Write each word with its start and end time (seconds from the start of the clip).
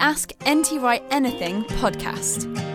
Ask 0.00 0.32
NT 0.48 0.80
Wright 0.80 1.02
Anything 1.10 1.62
podcast. 1.64 2.69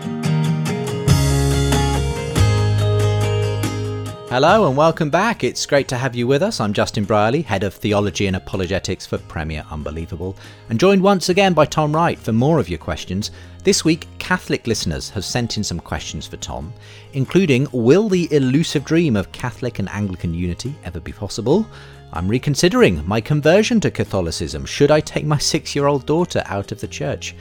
Hello 4.36 4.68
and 4.68 4.76
welcome 4.76 5.08
back. 5.08 5.42
It's 5.42 5.64
great 5.64 5.88
to 5.88 5.96
have 5.96 6.14
you 6.14 6.26
with 6.26 6.42
us. 6.42 6.60
I'm 6.60 6.74
Justin 6.74 7.04
Brierley, 7.06 7.40
Head 7.40 7.64
of 7.64 7.72
Theology 7.72 8.26
and 8.26 8.36
Apologetics 8.36 9.06
for 9.06 9.16
Premier 9.16 9.64
Unbelievable, 9.70 10.36
and 10.68 10.78
joined 10.78 11.02
once 11.02 11.30
again 11.30 11.54
by 11.54 11.64
Tom 11.64 11.90
Wright 11.96 12.18
for 12.18 12.32
more 12.32 12.58
of 12.58 12.68
your 12.68 12.78
questions. 12.78 13.30
This 13.64 13.82
week, 13.82 14.06
Catholic 14.18 14.66
listeners 14.66 15.08
have 15.08 15.24
sent 15.24 15.56
in 15.56 15.64
some 15.64 15.80
questions 15.80 16.26
for 16.26 16.36
Tom, 16.36 16.70
including 17.14 17.66
Will 17.72 18.10
the 18.10 18.30
elusive 18.30 18.84
dream 18.84 19.16
of 19.16 19.32
Catholic 19.32 19.78
and 19.78 19.88
Anglican 19.88 20.34
unity 20.34 20.74
ever 20.84 21.00
be 21.00 21.12
possible? 21.12 21.66
I'm 22.12 22.28
reconsidering 22.28 23.08
my 23.08 23.22
conversion 23.22 23.80
to 23.80 23.90
Catholicism. 23.90 24.66
Should 24.66 24.90
I 24.90 25.00
take 25.00 25.24
my 25.24 25.38
six 25.54 25.74
year 25.74 25.86
old 25.86 26.04
daughter 26.04 26.42
out 26.44 26.72
of 26.72 26.80
the 26.82 26.88
church? 26.88 27.34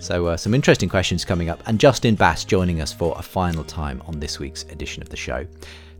So, 0.00 0.26
uh, 0.26 0.36
some 0.36 0.54
interesting 0.54 0.88
questions 0.88 1.24
coming 1.24 1.48
up, 1.48 1.62
and 1.66 1.78
Justin 1.78 2.16
Bass 2.16 2.44
joining 2.44 2.80
us 2.80 2.92
for 2.92 3.14
a 3.16 3.22
final 3.22 3.62
time 3.62 4.02
on 4.06 4.18
this 4.18 4.40
week's 4.40 4.64
edition 4.64 5.00
of 5.00 5.10
the 5.10 5.16
show. 5.16 5.46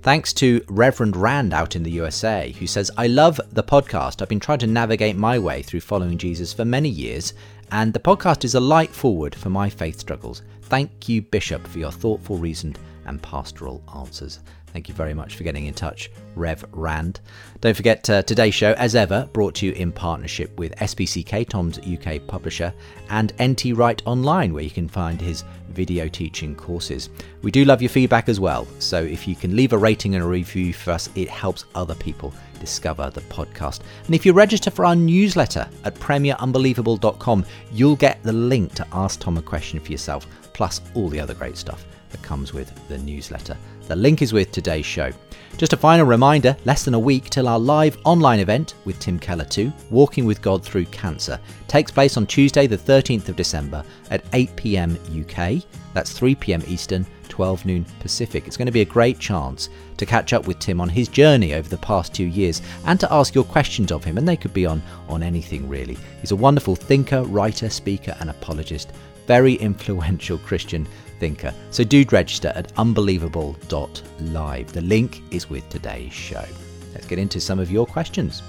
Thanks 0.03 0.33
to 0.35 0.65
Reverend 0.67 1.15
Rand 1.15 1.53
out 1.53 1.77
in 1.77 1.83
the 1.83 1.91
USA, 1.91 2.55
who 2.59 2.67
says, 2.67 2.91
I 2.97 3.07
love 3.07 3.39
the 3.53 3.63
podcast. 3.63 4.23
I've 4.23 4.31
been 4.31 4.41
trying 4.41 4.61
to 4.61 4.67
navigate 4.67 5.15
my 5.15 5.39
way 5.39 5.61
through 5.61 5.81
following 5.81 6.17
Jesus 6.17 6.55
for 6.55 6.65
many 6.65 6.89
years, 6.89 7.35
and 7.71 7.93
the 7.93 8.01
podcast 8.01 8.43
is 8.45 8.55
a 8.55 8.61
light 8.61 8.89
forward 8.89 9.35
for 9.35 9.51
my 9.51 9.69
faith 9.69 9.99
struggles. 9.99 10.41
Thank 10.63 11.11
you, 11.11 11.21
Bishop, 11.21 11.67
for 11.67 11.79
your 11.79 11.93
thoughtful, 11.93 12.39
reasoned, 12.39 12.79
and 13.05 13.21
pastoral 13.21 13.83
answers. 13.95 14.41
Thank 14.73 14.89
you 14.89 14.95
very 14.95 15.15
much 15.15 15.35
for 15.35 15.43
getting 15.43 15.67
in 15.67 15.75
touch, 15.75 16.11
Rev 16.37 16.65
Rand. 16.73 17.21
Don't 17.61 17.77
forget 17.77 18.09
uh, 18.09 18.23
today's 18.23 18.55
show, 18.55 18.73
as 18.73 18.95
ever, 18.95 19.29
brought 19.33 19.55
to 19.57 19.67
you 19.67 19.73
in 19.73 19.91
partnership 19.91 20.57
with 20.59 20.75
SPCK, 20.77 21.49
Tom's 21.49 21.79
UK 21.79 22.25
publisher, 22.27 22.73
and 23.09 23.33
NT 23.43 23.77
Wright 23.77 24.01
Online, 24.07 24.55
where 24.55 24.63
you 24.63 24.71
can 24.71 24.89
find 24.89 25.21
his 25.21 25.45
video 25.71 26.09
teaching 26.09 26.55
courses. 26.55 27.11
We 27.43 27.51
do 27.51 27.65
love 27.65 27.83
your 27.83 27.89
feedback 27.89 28.29
as 28.29 28.39
well, 28.39 28.67
so 28.79 29.03
if 29.03 29.27
you 29.27 29.35
can 29.35 29.57
leave 29.57 29.73
a 29.73 29.79
rating 29.79 30.15
and 30.15 30.23
a 30.23 30.27
review 30.27 30.73
for 30.73 30.93
us, 30.93 31.11
it 31.17 31.29
helps 31.29 31.65
other 31.75 31.95
people 31.97 32.33
discover 32.61 33.11
the 33.11 33.23
podcast. 33.23 33.81
And 34.07 34.15
if 34.15 34.25
you 34.25 34.33
register 34.33 34.71
for 34.71 34.85
our 34.85 34.97
newsletter 34.97 35.69
at 35.85 35.95
premierunbelievable.com, 35.97 37.45
you'll 37.73 37.97
get 37.97 38.23
the 38.23 38.33
link 38.33 38.75
to 38.75 38.87
ask 38.93 39.19
Tom 39.19 39.37
a 39.37 39.43
question 39.43 39.81
for 39.81 39.91
yourself, 39.91 40.27
plus 40.53 40.81
all 40.95 41.09
the 41.09 41.19
other 41.19 41.35
great 41.35 41.57
stuff 41.57 41.85
that 42.11 42.23
comes 42.23 42.53
with 42.53 42.73
the 42.89 42.99
newsletter. 42.99 43.57
The 43.91 43.97
link 43.97 44.23
is 44.23 44.33
with 44.33 44.53
today's 44.53 44.87
show. 44.87 45.11
Just 45.57 45.73
a 45.73 45.77
final 45.77 46.07
reminder 46.07 46.57
less 46.65 46.85
than 46.85 46.95
a 46.95 46.99
week 47.01 47.29
till 47.29 47.49
our 47.49 47.59
live 47.59 47.99
online 48.05 48.39
event 48.39 48.75
with 48.85 49.01
Tim 49.01 49.19
Keller 49.19 49.45
2, 49.45 49.73
Walking 49.91 50.25
with 50.25 50.41
God 50.41 50.63
Through 50.63 50.85
Cancer, 50.85 51.41
takes 51.67 51.91
place 51.91 52.17
on 52.17 52.25
Tuesday, 52.25 52.69
the 52.69 52.79
13th 52.79 53.29
of 53.29 53.35
December 53.35 53.85
at 54.13 54.23
8 54.33 54.55
pm 54.55 54.97
UK. 55.11 55.65
That's 55.93 56.13
3 56.13 56.37
pm 56.37 56.63
Eastern, 56.69 57.05
12 57.29 57.67
noon 57.67 57.85
Pacific. 57.99 58.47
It's 58.47 58.57
going 58.57 58.67
to 58.67 58.71
be 58.71 58.83
a 58.83 58.85
great 58.85 59.19
chance 59.19 59.71
to 59.97 60.07
catch 60.07 60.33
up 60.33 60.47
with 60.47 60.61
Tim 60.61 60.81
on 60.81 60.89
his 60.89 61.09
journey 61.09 61.55
over 61.55 61.69
the 61.69 61.77
past 61.79 62.15
two 62.15 62.27
years 62.27 62.63
and 62.87 63.01
to 63.01 63.13
ask 63.13 63.35
your 63.35 63.43
questions 63.43 63.91
of 63.91 64.05
him, 64.05 64.19
and 64.19 64.29
they 64.29 64.37
could 64.37 64.55
be 64.55 64.67
on, 64.67 64.81
on 65.09 65.25
anything 65.25 65.69
really. 65.69 65.99
He's 66.21 66.31
a 66.31 66.37
wonderful 66.37 66.77
thinker, 66.77 67.25
writer, 67.25 67.69
speaker, 67.69 68.17
and 68.21 68.31
apologist, 68.31 68.93
very 69.27 69.55
influential 69.55 70.39
Christian 70.39 70.87
thinker. 71.21 71.55
So 71.71 71.85
do 71.85 72.05
register 72.11 72.53
at 72.57 72.73
unbelievable.live. 72.77 74.73
The 74.73 74.81
link 74.81 75.23
is 75.31 75.49
with 75.49 75.69
today's 75.69 76.13
show. 76.13 76.45
Let's 76.93 77.07
get 77.07 77.21
into 77.21 77.41
some 77.41 77.61
of 77.61 77.71
your 77.71 77.87
questions. 77.87 78.43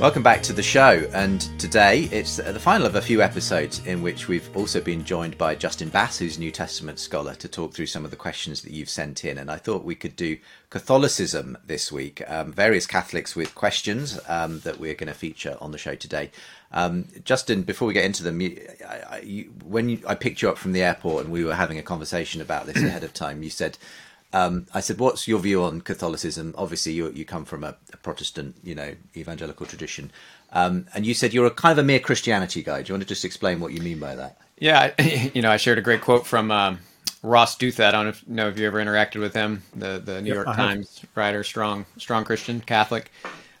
Welcome 0.00 0.22
back 0.22 0.42
to 0.44 0.54
the 0.54 0.62
show, 0.62 1.06
and 1.12 1.42
today 1.60 2.08
it's 2.10 2.36
the 2.36 2.58
final 2.58 2.86
of 2.86 2.94
a 2.94 3.02
few 3.02 3.20
episodes 3.20 3.84
in 3.86 4.00
which 4.00 4.28
we've 4.28 4.48
also 4.56 4.80
been 4.80 5.04
joined 5.04 5.36
by 5.36 5.54
Justin 5.54 5.90
Bass, 5.90 6.18
who's 6.18 6.38
New 6.38 6.50
Testament 6.50 6.98
scholar, 6.98 7.34
to 7.34 7.46
talk 7.46 7.74
through 7.74 7.84
some 7.84 8.06
of 8.06 8.10
the 8.10 8.16
questions 8.16 8.62
that 8.62 8.72
you've 8.72 8.88
sent 8.88 9.26
in. 9.26 9.36
And 9.36 9.50
I 9.50 9.58
thought 9.58 9.84
we 9.84 9.94
could 9.94 10.16
do 10.16 10.38
Catholicism 10.70 11.58
this 11.66 11.92
week, 11.92 12.22
um, 12.30 12.50
various 12.50 12.86
Catholics 12.86 13.36
with 13.36 13.54
questions 13.54 14.18
um, 14.26 14.60
that 14.60 14.80
we're 14.80 14.94
going 14.94 15.08
to 15.08 15.14
feature 15.14 15.58
on 15.60 15.70
the 15.70 15.76
show 15.76 15.94
today. 15.94 16.30
Um, 16.72 17.06
Justin, 17.24 17.60
before 17.60 17.86
we 17.86 17.92
get 17.92 18.06
into 18.06 18.22
them, 18.22 18.40
you, 18.40 18.58
I, 18.88 19.20
you, 19.22 19.52
when 19.66 19.90
you, 19.90 20.02
I 20.06 20.14
picked 20.14 20.40
you 20.40 20.48
up 20.48 20.56
from 20.56 20.72
the 20.72 20.82
airport 20.82 21.24
and 21.24 21.32
we 21.32 21.44
were 21.44 21.54
having 21.54 21.76
a 21.76 21.82
conversation 21.82 22.40
about 22.40 22.64
this 22.64 22.82
ahead 22.82 23.04
of 23.04 23.12
time, 23.12 23.42
you 23.42 23.50
said 23.50 23.76
um, 24.32 24.66
I 24.72 24.80
said, 24.80 24.98
"What's 24.98 25.26
your 25.26 25.40
view 25.40 25.62
on 25.62 25.80
Catholicism?" 25.80 26.54
Obviously, 26.56 26.92
you 26.92 27.10
you 27.10 27.24
come 27.24 27.44
from 27.44 27.64
a, 27.64 27.76
a 27.92 27.96
Protestant, 27.96 28.56
you 28.62 28.74
know, 28.74 28.94
evangelical 29.16 29.66
tradition, 29.66 30.12
um, 30.52 30.86
and 30.94 31.04
you 31.04 31.14
said 31.14 31.34
you're 31.34 31.46
a 31.46 31.50
kind 31.50 31.72
of 31.72 31.78
a 31.78 31.86
mere 31.86 31.98
Christianity 31.98 32.62
guy. 32.62 32.82
Do 32.82 32.88
you 32.88 32.94
want 32.94 33.02
to 33.02 33.08
just 33.08 33.24
explain 33.24 33.60
what 33.60 33.72
you 33.72 33.80
mean 33.80 33.98
by 33.98 34.14
that? 34.14 34.38
Yeah, 34.58 34.92
you 35.34 35.42
know, 35.42 35.50
I 35.50 35.56
shared 35.56 35.78
a 35.78 35.82
great 35.82 36.00
quote 36.00 36.26
from 36.26 36.50
um, 36.50 36.78
Ross 37.22 37.56
Douthat. 37.56 37.88
I 37.88 37.90
don't 37.90 38.04
know 38.04 38.10
if, 38.10 38.28
know 38.28 38.48
if 38.48 38.58
you 38.58 38.66
ever 38.66 38.78
interacted 38.78 39.20
with 39.20 39.34
him, 39.34 39.62
the 39.74 40.00
the 40.04 40.22
New 40.22 40.28
yep, 40.28 40.44
York 40.44 40.56
Times 40.56 41.04
writer, 41.14 41.42
strong 41.42 41.86
strong 41.96 42.24
Christian 42.24 42.60
Catholic 42.60 43.10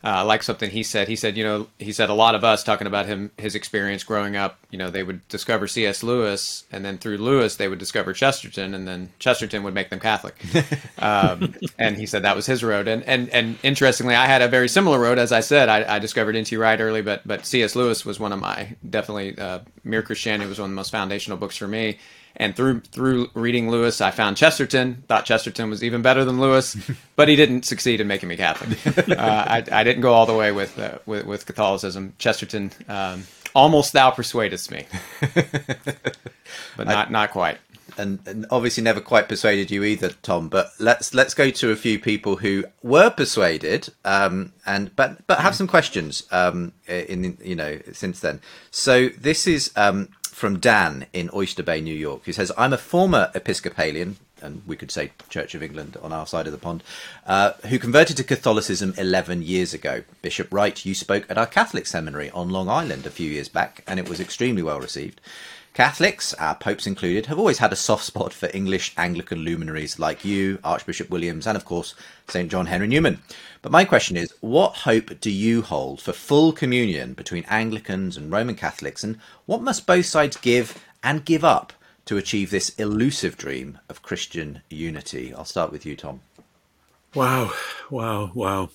uh, 0.02 0.24
like 0.24 0.42
something 0.42 0.70
he 0.70 0.82
said. 0.82 1.08
He 1.08 1.16
said, 1.16 1.36
you 1.36 1.44
know, 1.44 1.66
he 1.78 1.92
said 1.92 2.08
a 2.08 2.14
lot 2.14 2.34
of 2.34 2.42
us 2.42 2.64
talking 2.64 2.86
about 2.86 3.04
him, 3.04 3.30
his 3.36 3.54
experience 3.54 4.02
growing 4.02 4.34
up. 4.34 4.58
You 4.70 4.78
know, 4.78 4.90
they 4.90 5.02
would 5.02 5.26
discover 5.28 5.66
C.S. 5.66 6.02
Lewis, 6.02 6.64
and 6.72 6.84
then 6.84 6.96
through 6.96 7.18
Lewis 7.18 7.56
they 7.56 7.68
would 7.68 7.78
discover 7.78 8.14
Chesterton, 8.14 8.72
and 8.74 8.88
then 8.88 9.10
Chesterton 9.18 9.62
would 9.62 9.74
make 9.74 9.90
them 9.90 10.00
Catholic. 10.00 10.36
um, 10.98 11.54
and 11.78 11.96
he 11.96 12.06
said 12.06 12.22
that 12.22 12.36
was 12.36 12.46
his 12.46 12.64
road. 12.64 12.88
And 12.88 13.02
and 13.04 13.28
and 13.28 13.58
interestingly, 13.62 14.14
I 14.14 14.26
had 14.26 14.40
a 14.40 14.48
very 14.48 14.68
similar 14.68 14.98
road. 14.98 15.18
As 15.18 15.32
I 15.32 15.40
said, 15.40 15.68
I, 15.68 15.96
I 15.96 15.98
discovered 15.98 16.34
N.T. 16.34 16.56
Wright 16.56 16.80
early, 16.80 17.02
but 17.02 17.26
but 17.26 17.44
C.S. 17.44 17.76
Lewis 17.76 18.06
was 18.06 18.18
one 18.18 18.32
of 18.32 18.40
my 18.40 18.76
definitely 18.88 19.36
uh, 19.38 19.60
Mere 19.84 20.02
Christianity 20.02 20.48
was 20.48 20.58
one 20.58 20.66
of 20.66 20.70
the 20.70 20.76
most 20.76 20.90
foundational 20.90 21.36
books 21.36 21.56
for 21.56 21.68
me. 21.68 21.98
And 22.36 22.56
through 22.56 22.80
through 22.80 23.30
reading 23.34 23.70
Lewis, 23.70 24.00
I 24.00 24.10
found 24.10 24.36
Chesterton. 24.36 25.04
Thought 25.08 25.24
Chesterton 25.24 25.68
was 25.68 25.84
even 25.84 26.00
better 26.00 26.24
than 26.24 26.40
Lewis, 26.40 26.76
but 27.16 27.28
he 27.28 27.36
didn't 27.36 27.64
succeed 27.64 28.00
in 28.00 28.06
making 28.06 28.28
me 28.28 28.36
Catholic. 28.36 28.78
Uh, 29.20 29.44
I, 29.46 29.64
I, 29.72 29.84
didn't 29.84 30.02
go 30.02 30.12
all 30.12 30.24
the 30.24 30.34
way 30.34 30.52
with 30.52 30.78
uh, 30.78 30.98
with, 31.04 31.26
with, 31.26 31.44
Catholicism. 31.44 32.14
Chesterton 32.18 32.70
um, 32.88 33.24
almost 33.54 33.92
thou 33.92 34.10
persuadest 34.10 34.70
me, 34.70 34.86
but 36.76 36.86
not 36.86 37.08
I, 37.08 37.10
not 37.10 37.30
quite. 37.30 37.58
And, 37.98 38.20
and, 38.26 38.46
obviously 38.50 38.82
never 38.82 39.00
quite 39.00 39.28
persuaded 39.28 39.70
you 39.70 39.84
either, 39.84 40.10
Tom. 40.22 40.48
But 40.48 40.70
let's 40.78 41.12
let's 41.12 41.34
go 41.34 41.50
to 41.50 41.70
a 41.70 41.76
few 41.76 41.98
people 41.98 42.36
who 42.36 42.64
were 42.82 43.10
persuaded, 43.10 43.88
um, 44.04 44.52
and 44.64 44.94
but 44.96 45.26
but 45.26 45.40
have 45.40 45.54
some 45.54 45.66
questions 45.66 46.22
um, 46.30 46.72
in 46.86 47.36
you 47.42 47.56
know 47.56 47.78
since 47.92 48.20
then. 48.20 48.40
So 48.70 49.08
this 49.08 49.46
is 49.46 49.72
um, 49.76 50.08
from 50.30 50.58
Dan 50.58 51.06
in 51.12 51.30
Oyster 51.34 51.62
Bay, 51.62 51.80
New 51.80 51.94
York, 51.94 52.24
who 52.24 52.32
says, 52.32 52.52
I'm 52.56 52.72
a 52.72 52.78
former 52.78 53.30
Episcopalian, 53.34 54.16
and 54.40 54.62
we 54.66 54.76
could 54.76 54.90
say 54.90 55.12
Church 55.28 55.54
of 55.54 55.62
England 55.62 55.96
on 56.02 56.12
our 56.12 56.26
side 56.26 56.46
of 56.46 56.52
the 56.52 56.58
pond, 56.58 56.82
uh, 57.26 57.52
who 57.68 57.78
converted 57.78 58.16
to 58.16 58.24
Catholicism 58.24 58.94
11 58.96 59.42
years 59.42 59.74
ago. 59.74 60.02
Bishop 60.22 60.48
Wright, 60.52 60.84
you 60.86 60.94
spoke 60.94 61.26
at 61.28 61.38
our 61.38 61.46
Catholic 61.46 61.86
seminary 61.86 62.30
on 62.30 62.48
Long 62.48 62.68
Island 62.68 63.06
a 63.06 63.10
few 63.10 63.30
years 63.30 63.48
back, 63.48 63.84
and 63.86 63.98
it 63.98 64.08
was 64.08 64.20
extremely 64.20 64.62
well 64.62 64.80
received. 64.80 65.20
Catholics, 65.80 66.34
our 66.34 66.56
popes 66.56 66.86
included, 66.86 67.24
have 67.24 67.38
always 67.38 67.56
had 67.56 67.72
a 67.72 67.74
soft 67.74 68.04
spot 68.04 68.34
for 68.34 68.50
English 68.52 68.92
Anglican 68.98 69.38
luminaries 69.38 69.98
like 69.98 70.26
you, 70.26 70.58
Archbishop 70.62 71.08
Williams, 71.08 71.46
and 71.46 71.56
of 71.56 71.64
course, 71.64 71.94
St. 72.28 72.50
John 72.50 72.66
Henry 72.66 72.86
Newman. 72.86 73.22
But 73.62 73.72
my 73.72 73.86
question 73.86 74.18
is 74.18 74.34
what 74.42 74.74
hope 74.84 75.18
do 75.20 75.30
you 75.30 75.62
hold 75.62 76.02
for 76.02 76.12
full 76.12 76.52
communion 76.52 77.14
between 77.14 77.46
Anglicans 77.48 78.18
and 78.18 78.30
Roman 78.30 78.56
Catholics, 78.56 79.02
and 79.02 79.18
what 79.46 79.62
must 79.62 79.86
both 79.86 80.04
sides 80.04 80.36
give 80.36 80.84
and 81.02 81.24
give 81.24 81.44
up 81.44 81.72
to 82.04 82.18
achieve 82.18 82.50
this 82.50 82.68
elusive 82.74 83.38
dream 83.38 83.78
of 83.88 84.02
Christian 84.02 84.60
unity? 84.68 85.32
I'll 85.32 85.46
start 85.46 85.72
with 85.72 85.86
you, 85.86 85.96
Tom. 85.96 86.20
Wow, 87.14 87.54
wow, 87.88 88.32
wow. 88.34 88.68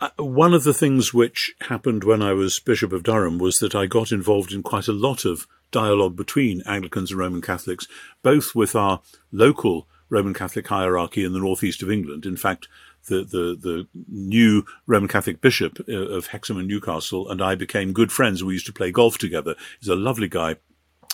Uh, 0.00 0.10
one 0.16 0.52
of 0.52 0.64
the 0.64 0.74
things 0.74 1.14
which 1.14 1.54
happened 1.60 2.02
when 2.02 2.22
I 2.22 2.32
was 2.32 2.58
Bishop 2.58 2.92
of 2.92 3.04
Durham 3.04 3.38
was 3.38 3.60
that 3.60 3.76
I 3.76 3.86
got 3.86 4.10
involved 4.10 4.52
in 4.52 4.64
quite 4.64 4.88
a 4.88 4.92
lot 4.92 5.24
of 5.24 5.46
dialogue 5.70 6.16
between 6.16 6.62
Anglicans 6.66 7.10
and 7.10 7.20
Roman 7.20 7.42
Catholics, 7.42 7.86
both 8.22 8.54
with 8.54 8.74
our 8.74 9.00
local 9.32 9.88
Roman 10.10 10.34
Catholic 10.34 10.66
hierarchy 10.68 11.24
in 11.24 11.32
the 11.32 11.38
northeast 11.38 11.82
of 11.82 11.90
England. 11.90 12.24
In 12.24 12.36
fact, 12.36 12.68
the, 13.08 13.24
the, 13.24 13.56
the 13.60 13.88
new 14.08 14.64
Roman 14.86 15.08
Catholic 15.08 15.40
bishop 15.40 15.78
uh, 15.88 15.92
of 15.92 16.28
Hexham 16.28 16.58
and 16.58 16.68
Newcastle 16.68 17.30
and 17.30 17.42
I 17.42 17.54
became 17.54 17.92
good 17.92 18.12
friends. 18.12 18.44
We 18.44 18.54
used 18.54 18.66
to 18.66 18.72
play 18.72 18.90
golf 18.90 19.18
together. 19.18 19.54
He's 19.80 19.88
a 19.88 19.96
lovely 19.96 20.28
guy 20.28 20.56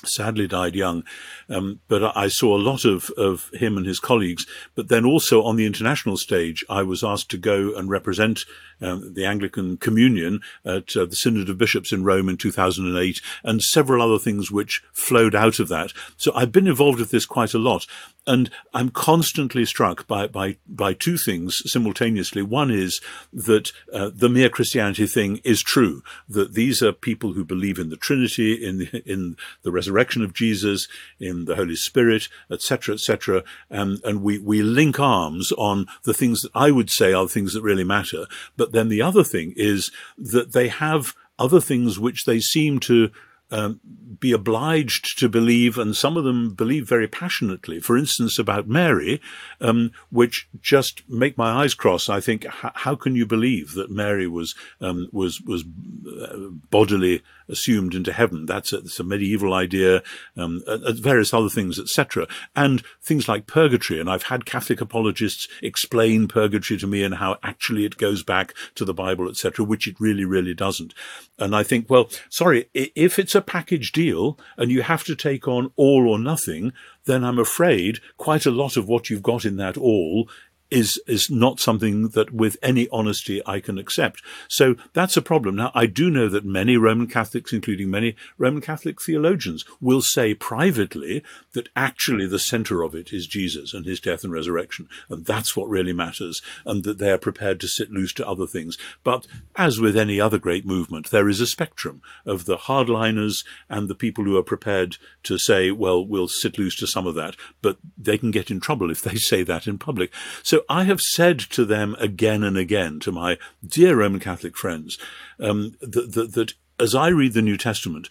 sadly 0.06 0.46
died 0.46 0.74
young. 0.74 1.04
Um, 1.48 1.80
but 1.88 2.16
I 2.16 2.28
saw 2.28 2.56
a 2.56 2.60
lot 2.60 2.84
of, 2.84 3.10
of 3.16 3.50
him 3.54 3.76
and 3.76 3.86
his 3.86 4.00
colleagues. 4.00 4.46
But 4.74 4.88
then 4.88 5.04
also 5.04 5.42
on 5.42 5.56
the 5.56 5.66
international 5.66 6.16
stage, 6.16 6.64
I 6.68 6.82
was 6.82 7.02
asked 7.02 7.30
to 7.30 7.38
go 7.38 7.74
and 7.74 7.88
represent 7.88 8.44
um, 8.84 9.14
the 9.14 9.24
Anglican 9.24 9.76
Communion 9.76 10.40
at 10.64 10.96
uh, 10.96 11.04
the 11.06 11.16
Synod 11.16 11.48
of 11.48 11.58
Bishops 11.58 11.92
in 11.92 12.04
Rome 12.04 12.28
in 12.28 12.36
2008, 12.36 13.20
and 13.42 13.62
several 13.62 14.02
other 14.02 14.18
things 14.18 14.50
which 14.50 14.82
flowed 14.92 15.34
out 15.34 15.58
of 15.58 15.68
that. 15.68 15.92
So 16.16 16.32
I've 16.34 16.52
been 16.52 16.66
involved 16.66 16.98
with 16.98 17.10
this 17.10 17.26
quite 17.26 17.54
a 17.54 17.58
lot. 17.58 17.86
And 18.26 18.50
I'm 18.72 18.88
constantly 18.88 19.66
struck 19.66 20.06
by, 20.06 20.26
by, 20.26 20.56
by 20.66 20.94
two 20.94 21.18
things 21.18 21.60
simultaneously. 21.66 22.40
One 22.40 22.70
is 22.70 23.00
that 23.32 23.70
uh, 23.92 24.10
the 24.14 24.30
mere 24.30 24.48
Christianity 24.48 25.06
thing 25.06 25.40
is 25.44 25.62
true, 25.62 26.02
that 26.28 26.54
these 26.54 26.82
are 26.82 26.92
people 26.92 27.34
who 27.34 27.44
believe 27.44 27.78
in 27.78 27.90
the 27.90 27.96
Trinity, 27.96 28.54
in 28.54 28.78
the, 28.78 29.02
in 29.04 29.36
the 29.62 29.70
resurrection 29.70 30.22
of 30.24 30.32
Jesus, 30.32 30.88
in 31.20 31.44
the 31.44 31.56
Holy 31.56 31.76
Spirit, 31.76 32.28
etc., 32.50 32.94
etc. 32.94 33.44
Um, 33.70 34.00
and 34.04 34.22
we, 34.22 34.38
we 34.38 34.62
link 34.62 34.98
arms 34.98 35.52
on 35.58 35.86
the 36.04 36.14
things 36.14 36.40
that 36.42 36.52
I 36.54 36.70
would 36.70 36.90
say 36.90 37.12
are 37.12 37.24
the 37.24 37.32
things 37.32 37.52
that 37.52 37.62
really 37.62 37.84
matter. 37.84 38.24
But 38.56 38.72
then 38.74 38.88
the 38.88 39.02
other 39.02 39.24
thing 39.24 39.54
is 39.56 39.90
that 40.18 40.52
they 40.52 40.68
have 40.68 41.14
other 41.38 41.60
things 41.60 41.98
which 41.98 42.24
they 42.24 42.40
seem 42.40 42.78
to 42.80 43.10
um, 43.50 43.80
be 44.18 44.32
obliged 44.32 45.18
to 45.18 45.28
believe, 45.28 45.78
and 45.78 45.94
some 45.94 46.16
of 46.16 46.24
them 46.24 46.54
believe 46.54 46.88
very 46.88 47.06
passionately. 47.06 47.78
For 47.78 47.96
instance, 47.96 48.38
about 48.38 48.66
Mary, 48.66 49.20
um, 49.60 49.92
which 50.10 50.48
just 50.60 51.08
make 51.08 51.36
my 51.36 51.62
eyes 51.62 51.74
cross. 51.74 52.08
I 52.08 52.20
think, 52.20 52.46
how 52.48 52.94
can 52.94 53.14
you 53.14 53.26
believe 53.26 53.74
that 53.74 53.90
Mary 53.90 54.26
was 54.26 54.54
um, 54.80 55.08
was 55.12 55.40
was 55.42 55.62
uh, 55.62 56.36
bodily 56.70 57.22
assumed 57.48 57.94
into 57.94 58.12
heaven? 58.12 58.46
That's 58.46 58.72
a, 58.72 58.80
that's 58.80 59.00
a 59.00 59.04
medieval 59.04 59.54
idea. 59.54 60.02
Um, 60.36 60.62
various 60.94 61.32
other 61.32 61.48
things, 61.48 61.78
etc. 61.78 62.26
And 62.54 62.82
things 63.02 63.28
like 63.28 63.46
purgatory. 63.46 64.00
And 64.00 64.10
I've 64.10 64.24
had 64.24 64.46
Catholic 64.46 64.80
apologists 64.80 65.48
explain 65.62 66.28
purgatory 66.28 66.78
to 66.80 66.86
me 66.86 67.02
and 67.02 67.16
how 67.16 67.38
actually 67.42 67.84
it 67.84 67.96
goes 67.96 68.22
back 68.22 68.54
to 68.74 68.84
the 68.84 68.94
Bible, 68.94 69.28
etc., 69.28 69.64
which 69.64 69.86
it 69.86 70.00
really, 70.00 70.24
really 70.24 70.54
doesn't. 70.54 70.94
And 71.38 71.54
I 71.54 71.62
think, 71.62 71.90
well, 71.90 72.08
sorry, 72.28 72.68
if 72.74 73.18
it's 73.18 73.34
a 73.34 73.42
package 73.42 73.92
deal 73.92 74.38
and 74.56 74.70
you 74.70 74.82
have 74.82 75.04
to 75.04 75.16
take 75.16 75.48
on 75.48 75.72
all 75.76 76.08
or 76.08 76.18
nothing, 76.18 76.72
then 77.06 77.24
I'm 77.24 77.38
afraid 77.38 77.98
quite 78.16 78.46
a 78.46 78.50
lot 78.50 78.76
of 78.76 78.88
what 78.88 79.10
you've 79.10 79.22
got 79.22 79.44
in 79.44 79.56
that 79.56 79.76
all 79.76 80.28
is 80.74 81.00
is 81.06 81.30
not 81.30 81.60
something 81.60 82.08
that 82.08 82.32
with 82.32 82.56
any 82.60 82.88
honesty 82.90 83.40
I 83.46 83.60
can 83.60 83.78
accept. 83.78 84.22
So 84.48 84.74
that's 84.92 85.16
a 85.16 85.22
problem. 85.22 85.54
Now 85.54 85.70
I 85.72 85.86
do 85.86 86.10
know 86.10 86.28
that 86.28 86.44
many 86.44 86.76
Roman 86.76 87.06
Catholics, 87.06 87.52
including 87.52 87.90
many 87.90 88.16
Roman 88.38 88.60
Catholic 88.60 89.00
theologians, 89.00 89.64
will 89.80 90.02
say 90.02 90.34
privately 90.34 91.22
that 91.52 91.68
actually 91.76 92.26
the 92.26 92.40
center 92.40 92.82
of 92.82 92.94
it 92.94 93.12
is 93.12 93.28
Jesus 93.28 93.72
and 93.72 93.86
his 93.86 94.00
death 94.00 94.24
and 94.24 94.32
resurrection, 94.32 94.88
and 95.08 95.24
that's 95.24 95.56
what 95.56 95.68
really 95.68 95.92
matters, 95.92 96.42
and 96.66 96.82
that 96.82 96.98
they 96.98 97.12
are 97.12 97.18
prepared 97.18 97.60
to 97.60 97.68
sit 97.68 97.92
loose 97.92 98.12
to 98.14 98.26
other 98.26 98.46
things. 98.46 98.76
But 99.04 99.28
as 99.54 99.78
with 99.78 99.96
any 99.96 100.20
other 100.20 100.38
great 100.38 100.66
movement, 100.66 101.10
there 101.10 101.28
is 101.28 101.40
a 101.40 101.46
spectrum 101.46 102.02
of 102.26 102.46
the 102.46 102.56
hardliners 102.56 103.44
and 103.68 103.88
the 103.88 103.94
people 103.94 104.24
who 104.24 104.36
are 104.36 104.42
prepared 104.42 104.96
to 105.22 105.38
say, 105.38 105.70
well, 105.70 106.04
we'll 106.04 106.26
sit 106.26 106.58
loose 106.58 106.74
to 106.76 106.88
some 106.88 107.06
of 107.06 107.14
that, 107.14 107.36
but 107.62 107.78
they 107.96 108.18
can 108.18 108.32
get 108.32 108.50
in 108.50 108.58
trouble 108.58 108.90
if 108.90 109.02
they 109.02 109.14
say 109.14 109.44
that 109.44 109.68
in 109.68 109.78
public. 109.78 110.12
So 110.42 110.63
I 110.68 110.84
have 110.84 111.00
said 111.00 111.38
to 111.38 111.64
them 111.64 111.96
again 111.98 112.42
and 112.42 112.56
again, 112.56 113.00
to 113.00 113.12
my 113.12 113.38
dear 113.66 113.96
Roman 113.96 114.20
Catholic 114.20 114.56
friends, 114.56 114.98
um, 115.40 115.76
that, 115.80 116.12
that, 116.12 116.32
that 116.34 116.54
as 116.78 116.94
I 116.94 117.08
read 117.08 117.32
the 117.32 117.42
New 117.42 117.56
Testament, 117.56 118.08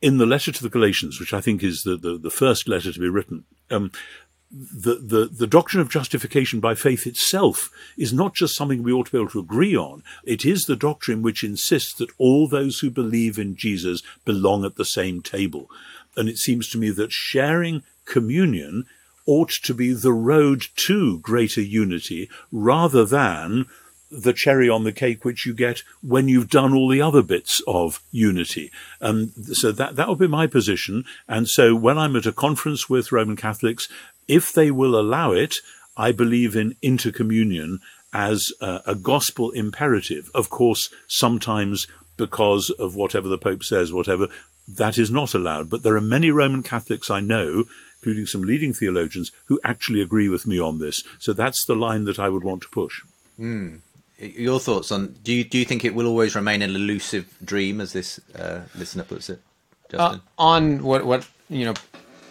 in 0.00 0.18
the 0.18 0.26
letter 0.26 0.52
to 0.52 0.62
the 0.62 0.68
Galatians, 0.68 1.18
which 1.18 1.34
I 1.34 1.40
think 1.40 1.62
is 1.62 1.82
the, 1.82 1.96
the, 1.96 2.18
the 2.18 2.30
first 2.30 2.68
letter 2.68 2.92
to 2.92 3.00
be 3.00 3.08
written, 3.08 3.44
um, 3.70 3.90
the, 4.50 4.94
the, 4.94 5.26
the 5.26 5.46
doctrine 5.46 5.80
of 5.80 5.90
justification 5.90 6.58
by 6.58 6.74
faith 6.74 7.06
itself 7.06 7.70
is 7.98 8.12
not 8.12 8.34
just 8.34 8.56
something 8.56 8.82
we 8.82 8.92
ought 8.92 9.06
to 9.06 9.12
be 9.12 9.18
able 9.18 9.30
to 9.30 9.40
agree 9.40 9.76
on. 9.76 10.02
It 10.24 10.44
is 10.44 10.62
the 10.62 10.76
doctrine 10.76 11.20
which 11.20 11.44
insists 11.44 11.92
that 11.94 12.10
all 12.16 12.48
those 12.48 12.78
who 12.78 12.90
believe 12.90 13.38
in 13.38 13.56
Jesus 13.56 14.02
belong 14.24 14.64
at 14.64 14.76
the 14.76 14.86
same 14.86 15.20
table. 15.20 15.68
And 16.16 16.28
it 16.28 16.38
seems 16.38 16.68
to 16.70 16.78
me 16.78 16.90
that 16.90 17.12
sharing 17.12 17.82
communion 18.06 18.86
ought 19.28 19.50
to 19.50 19.74
be 19.74 19.92
the 19.92 20.12
road 20.12 20.66
to 20.74 21.18
greater 21.18 21.60
unity 21.60 22.30
rather 22.50 23.04
than 23.04 23.66
the 24.10 24.32
cherry 24.32 24.70
on 24.70 24.84
the 24.84 24.92
cake 24.92 25.22
which 25.22 25.44
you 25.44 25.52
get 25.52 25.82
when 26.02 26.28
you've 26.28 26.48
done 26.48 26.72
all 26.72 26.88
the 26.88 27.02
other 27.02 27.22
bits 27.22 27.60
of 27.66 28.00
unity. 28.10 28.72
And 29.02 29.32
so 29.54 29.70
that, 29.72 29.96
that 29.96 30.08
would 30.08 30.18
be 30.18 30.26
my 30.26 30.46
position. 30.46 31.04
And 31.28 31.46
so 31.46 31.74
when 31.74 31.98
I'm 31.98 32.16
at 32.16 32.24
a 32.24 32.32
conference 32.32 32.88
with 32.88 33.12
Roman 33.12 33.36
Catholics, 33.36 33.86
if 34.26 34.50
they 34.50 34.70
will 34.70 34.98
allow 34.98 35.32
it, 35.32 35.56
I 35.94 36.12
believe 36.12 36.56
in 36.56 36.76
intercommunion 36.82 37.80
as 38.14 38.50
a, 38.62 38.80
a 38.86 38.94
gospel 38.94 39.50
imperative. 39.50 40.30
Of 40.34 40.48
course, 40.48 40.88
sometimes 41.06 41.86
because 42.16 42.70
of 42.70 42.96
whatever 42.96 43.28
the 43.28 43.36
Pope 43.36 43.62
says, 43.62 43.92
whatever, 43.92 44.28
that 44.66 44.96
is 44.96 45.10
not 45.10 45.34
allowed. 45.34 45.68
But 45.68 45.82
there 45.82 45.96
are 45.96 46.00
many 46.00 46.30
Roman 46.30 46.62
Catholics 46.62 47.10
I 47.10 47.20
know 47.20 47.64
including 48.00 48.26
some 48.26 48.42
leading 48.42 48.72
theologians, 48.72 49.32
who 49.46 49.60
actually 49.64 50.00
agree 50.00 50.28
with 50.28 50.46
me 50.46 50.58
on 50.60 50.78
this. 50.78 51.04
So 51.18 51.32
that's 51.32 51.64
the 51.64 51.74
line 51.74 52.04
that 52.04 52.18
I 52.18 52.28
would 52.28 52.44
want 52.44 52.62
to 52.62 52.68
push. 52.68 53.02
Mm. 53.38 53.80
Your 54.18 54.58
thoughts 54.58 54.90
on 54.90 55.14
do 55.22 55.32
you 55.32 55.44
do 55.44 55.58
you 55.58 55.64
think 55.64 55.84
it 55.84 55.94
will 55.94 56.06
always 56.06 56.34
remain 56.34 56.60
an 56.62 56.74
elusive 56.74 57.32
dream, 57.44 57.80
as 57.80 57.92
this 57.92 58.18
uh, 58.34 58.62
listener 58.76 59.04
puts 59.04 59.30
it? 59.30 59.40
Uh, 59.94 60.18
on 60.36 60.82
what 60.82 61.06
what 61.06 61.26
you 61.48 61.64
know 61.64 61.74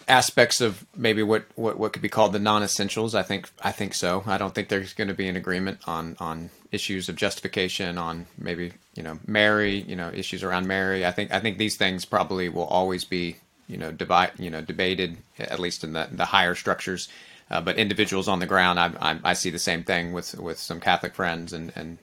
aspects 0.08 0.62
of 0.62 0.86
maybe 0.96 1.22
what, 1.22 1.46
what, 1.56 1.78
what 1.78 1.92
could 1.92 2.02
be 2.02 2.10
called 2.10 2.32
the 2.32 2.40
non-essentials. 2.40 3.14
I 3.14 3.24
think 3.24 3.50
I 3.62 3.72
think 3.72 3.94
so. 3.94 4.24
I 4.26 4.38
don't 4.38 4.56
think 4.56 4.70
there's 4.70 4.94
going 4.94 5.10
to 5.10 5.14
be 5.14 5.28
an 5.28 5.36
agreement 5.36 5.80
on 5.86 6.16
on 6.20 6.50
issues 6.72 7.10
of 7.10 7.16
justification 7.16 7.98
on 7.98 8.28
maybe 8.38 8.74
you 8.96 9.04
know 9.04 9.20
Mary, 9.26 9.82
you 9.82 9.96
know 9.96 10.10
issues 10.14 10.44
around 10.44 10.68
Mary. 10.68 11.06
I 11.06 11.12
think 11.12 11.32
I 11.32 11.40
think 11.40 11.58
these 11.58 11.78
things 11.78 12.06
probably 12.06 12.50
will 12.50 12.66
always 12.66 13.04
be 13.04 13.38
you 13.68 13.78
know 13.78 13.92
divide 13.92 14.32
you 14.40 14.50
know 14.50 14.62
debated 14.62 15.18
at 15.40 15.60
least 15.60 15.84
in 15.84 15.94
the 15.94 16.08
the 16.12 16.26
higher 16.26 16.56
structures. 16.56 17.10
Uh, 17.50 17.62
but 17.62 17.78
individuals 17.78 18.28
on 18.28 18.40
the 18.40 18.46
ground, 18.46 18.78
I, 18.78 18.92
I, 19.00 19.20
I, 19.24 19.34
see 19.34 19.50
the 19.50 19.58
same 19.58 19.82
thing 19.82 20.12
with, 20.12 20.38
with 20.38 20.60
some 20.60 20.82
Catholic 20.82 21.16
friends 21.16 21.54
and 21.54 21.72
and, 21.78 21.98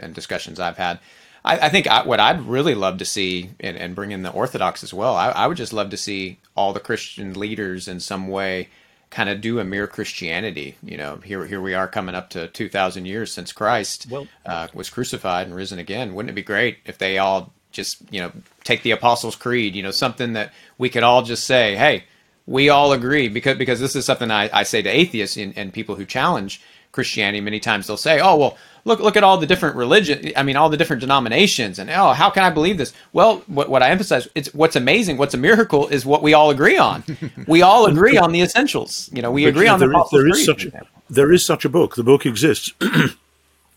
and 0.00 0.12
discussions 0.12 0.58
I've 0.58 0.78
had. 0.78 0.98
I, 1.44 1.58
I 1.58 1.68
think 1.68 1.86
I, 1.86 2.02
what 2.04 2.20
I'd 2.20 2.42
really 2.42 2.74
love 2.74 2.98
to 2.98 3.04
see 3.04 3.50
and, 3.60 3.76
and 3.76 3.94
bring 3.94 4.10
in 4.10 4.22
the 4.22 4.32
Orthodox 4.32 4.82
as 4.82 4.92
well. 4.92 5.14
I, 5.14 5.46
would 5.46 5.56
just 5.56 5.72
love 5.72 5.90
to 5.90 5.96
see 5.96 6.38
all 6.56 6.72
the 6.72 6.80
Christian 6.80 7.34
leaders 7.34 7.88
in 7.88 8.00
some 8.00 8.28
way 8.28 8.68
kind 9.10 9.28
of 9.28 9.40
do 9.40 9.58
a 9.58 9.64
mere 9.64 9.86
Christianity. 9.86 10.76
You 10.82 10.96
know, 10.96 11.16
here 11.16 11.46
here 11.46 11.60
we 11.60 11.74
are 11.74 11.88
coming 11.88 12.14
up 12.14 12.30
to 12.30 12.48
two 12.48 12.68
thousand 12.68 13.06
years 13.06 13.32
since 13.32 13.52
Christ 13.52 14.06
well, 14.10 14.26
uh, 14.46 14.68
was 14.74 14.90
crucified 14.90 15.46
and 15.46 15.56
risen 15.56 15.78
again. 15.78 16.14
Wouldn't 16.14 16.30
it 16.30 16.34
be 16.34 16.42
great 16.42 16.78
if 16.84 16.98
they 16.98 17.18
all 17.18 17.52
just 17.72 17.98
you 18.10 18.20
know 18.20 18.32
take 18.64 18.82
the 18.82 18.90
Apostles' 18.90 19.36
Creed, 19.36 19.74
you 19.74 19.82
know, 19.82 19.90
something 19.90 20.34
that 20.34 20.52
we 20.78 20.88
could 20.88 21.02
all 21.02 21.22
just 21.22 21.44
say, 21.44 21.76
hey, 21.76 22.04
we 22.46 22.68
all 22.68 22.92
agree 22.92 23.28
because 23.28 23.56
because 23.56 23.80
this 23.80 23.96
is 23.96 24.04
something 24.04 24.30
I, 24.30 24.50
I 24.52 24.62
say 24.64 24.82
to 24.82 24.88
atheists 24.88 25.36
and, 25.36 25.56
and 25.56 25.72
people 25.72 25.94
who 25.94 26.04
challenge 26.04 26.60
Christianity. 26.92 27.40
Many 27.40 27.60
times 27.60 27.86
they'll 27.86 27.96
say, 27.96 28.20
oh 28.20 28.36
well, 28.36 28.58
look 28.84 29.00
look 29.00 29.16
at 29.16 29.24
all 29.24 29.38
the 29.38 29.46
different 29.46 29.76
religion. 29.76 30.32
I 30.36 30.42
mean, 30.42 30.56
all 30.56 30.68
the 30.68 30.76
different 30.76 31.00
denominations, 31.00 31.78
and 31.78 31.90
oh, 31.90 32.12
how 32.12 32.30
can 32.30 32.42
I 32.42 32.50
believe 32.50 32.78
this? 32.78 32.92
Well, 33.12 33.42
what, 33.46 33.68
what 33.68 33.82
I 33.82 33.90
emphasize, 33.90 34.28
it's 34.34 34.52
what's 34.54 34.76
amazing, 34.76 35.16
what's 35.16 35.34
a 35.34 35.38
miracle, 35.38 35.88
is 35.88 36.04
what 36.04 36.22
we 36.22 36.34
all 36.34 36.50
agree 36.50 36.78
on. 36.78 37.04
we 37.46 37.62
all 37.62 37.86
agree 37.86 38.18
on 38.18 38.32
the 38.32 38.40
essentials. 38.40 39.08
You 39.12 39.22
know, 39.22 39.30
we 39.30 39.46
agree 39.46 39.68
on 39.68 39.78
there 39.78 39.88
the. 39.88 40.00
Is, 40.00 40.10
there 40.10 40.28
is 40.28 40.44
such 40.44 40.66
there 41.08 41.32
is 41.32 41.44
such 41.44 41.64
a 41.64 41.68
book. 41.68 41.96
The 41.96 42.04
book 42.04 42.26
exists. 42.26 42.72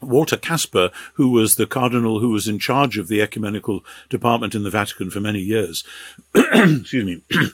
Walter 0.07 0.37
Kasper, 0.37 0.91
who 1.15 1.29
was 1.29 1.55
the 1.55 1.67
cardinal 1.67 2.19
who 2.19 2.29
was 2.29 2.47
in 2.47 2.59
charge 2.59 2.97
of 2.97 3.07
the 3.07 3.21
ecumenical 3.21 3.83
department 4.09 4.55
in 4.55 4.63
the 4.63 4.69
Vatican 4.69 5.09
for 5.09 5.19
many 5.19 5.39
years, 5.39 5.83
excuse 6.35 7.05
me, 7.05 7.21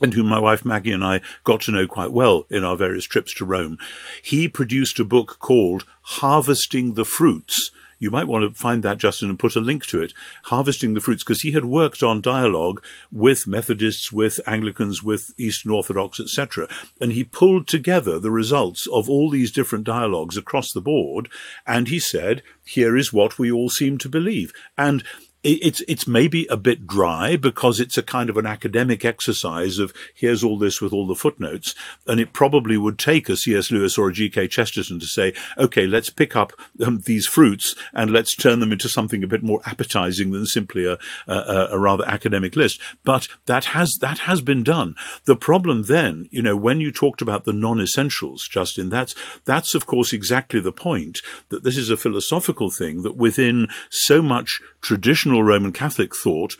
and 0.00 0.14
whom 0.14 0.26
my 0.26 0.38
wife 0.38 0.64
Maggie 0.64 0.92
and 0.92 1.04
I 1.04 1.20
got 1.44 1.62
to 1.62 1.72
know 1.72 1.86
quite 1.86 2.12
well 2.12 2.46
in 2.50 2.64
our 2.64 2.76
various 2.76 3.04
trips 3.04 3.34
to 3.34 3.44
Rome, 3.44 3.78
he 4.22 4.48
produced 4.48 5.00
a 5.00 5.04
book 5.04 5.38
called 5.40 5.84
Harvesting 6.02 6.94
the 6.94 7.04
Fruits 7.04 7.70
you 7.98 8.10
might 8.10 8.28
want 8.28 8.44
to 8.44 8.58
find 8.58 8.82
that, 8.82 8.98
Justin, 8.98 9.28
and 9.28 9.38
put 9.38 9.56
a 9.56 9.60
link 9.60 9.86
to 9.86 10.00
it. 10.00 10.12
Harvesting 10.44 10.94
the 10.94 11.00
Fruits, 11.00 11.24
because 11.24 11.42
he 11.42 11.52
had 11.52 11.64
worked 11.64 12.02
on 12.02 12.20
dialogue 12.20 12.82
with 13.10 13.46
Methodists, 13.46 14.12
with 14.12 14.40
Anglicans, 14.46 15.02
with 15.02 15.32
Eastern 15.36 15.72
Orthodox, 15.72 16.20
etc. 16.20 16.68
And 17.00 17.12
he 17.12 17.24
pulled 17.24 17.66
together 17.66 18.18
the 18.18 18.30
results 18.30 18.86
of 18.86 19.08
all 19.08 19.30
these 19.30 19.52
different 19.52 19.84
dialogues 19.84 20.36
across 20.36 20.72
the 20.72 20.80
board. 20.80 21.28
And 21.66 21.88
he 21.88 21.98
said, 21.98 22.42
here 22.64 22.96
is 22.96 23.12
what 23.12 23.38
we 23.38 23.50
all 23.50 23.70
seem 23.70 23.98
to 23.98 24.08
believe. 24.08 24.52
And 24.76 25.02
it's 25.44 25.82
it's 25.86 26.06
maybe 26.08 26.46
a 26.46 26.56
bit 26.56 26.86
dry 26.86 27.36
because 27.36 27.78
it's 27.78 27.96
a 27.96 28.02
kind 28.02 28.28
of 28.28 28.36
an 28.36 28.46
academic 28.46 29.04
exercise 29.04 29.78
of 29.78 29.92
here's 30.14 30.42
all 30.42 30.58
this 30.58 30.80
with 30.80 30.92
all 30.92 31.06
the 31.06 31.14
footnotes, 31.14 31.74
and 32.06 32.18
it 32.18 32.32
probably 32.32 32.76
would 32.76 32.98
take 32.98 33.28
a 33.28 33.36
C.S. 33.36 33.70
Lewis 33.70 33.96
or 33.96 34.08
a 34.08 34.12
G.K. 34.12 34.48
Chesterton 34.48 34.98
to 34.98 35.06
say, 35.06 35.32
okay, 35.56 35.86
let's 35.86 36.10
pick 36.10 36.34
up 36.34 36.52
um, 36.84 37.02
these 37.06 37.26
fruits 37.26 37.76
and 37.92 38.10
let's 38.10 38.34
turn 38.34 38.58
them 38.58 38.72
into 38.72 38.88
something 38.88 39.22
a 39.22 39.28
bit 39.28 39.44
more 39.44 39.60
appetizing 39.64 40.32
than 40.32 40.44
simply 40.44 40.84
a, 40.84 40.98
a, 41.28 41.68
a 41.70 41.78
rather 41.78 42.06
academic 42.08 42.56
list. 42.56 42.80
But 43.04 43.28
that 43.46 43.66
has 43.66 43.96
that 44.00 44.20
has 44.20 44.40
been 44.40 44.64
done. 44.64 44.96
The 45.24 45.36
problem 45.36 45.84
then, 45.84 46.28
you 46.32 46.42
know, 46.42 46.56
when 46.56 46.80
you 46.80 46.90
talked 46.90 47.22
about 47.22 47.44
the 47.44 47.52
non-essentials, 47.52 48.48
Justin, 48.48 48.88
that's 48.88 49.14
that's 49.44 49.74
of 49.74 49.86
course 49.86 50.12
exactly 50.12 50.58
the 50.58 50.72
point 50.72 51.20
that 51.50 51.62
this 51.62 51.76
is 51.76 51.90
a 51.90 51.96
philosophical 51.96 52.70
thing 52.70 53.02
that 53.02 53.16
within 53.16 53.68
so 53.88 54.20
much 54.20 54.60
traditional 55.28 55.42
Roman 55.42 55.72
Catholic 55.72 56.16
thought, 56.16 56.56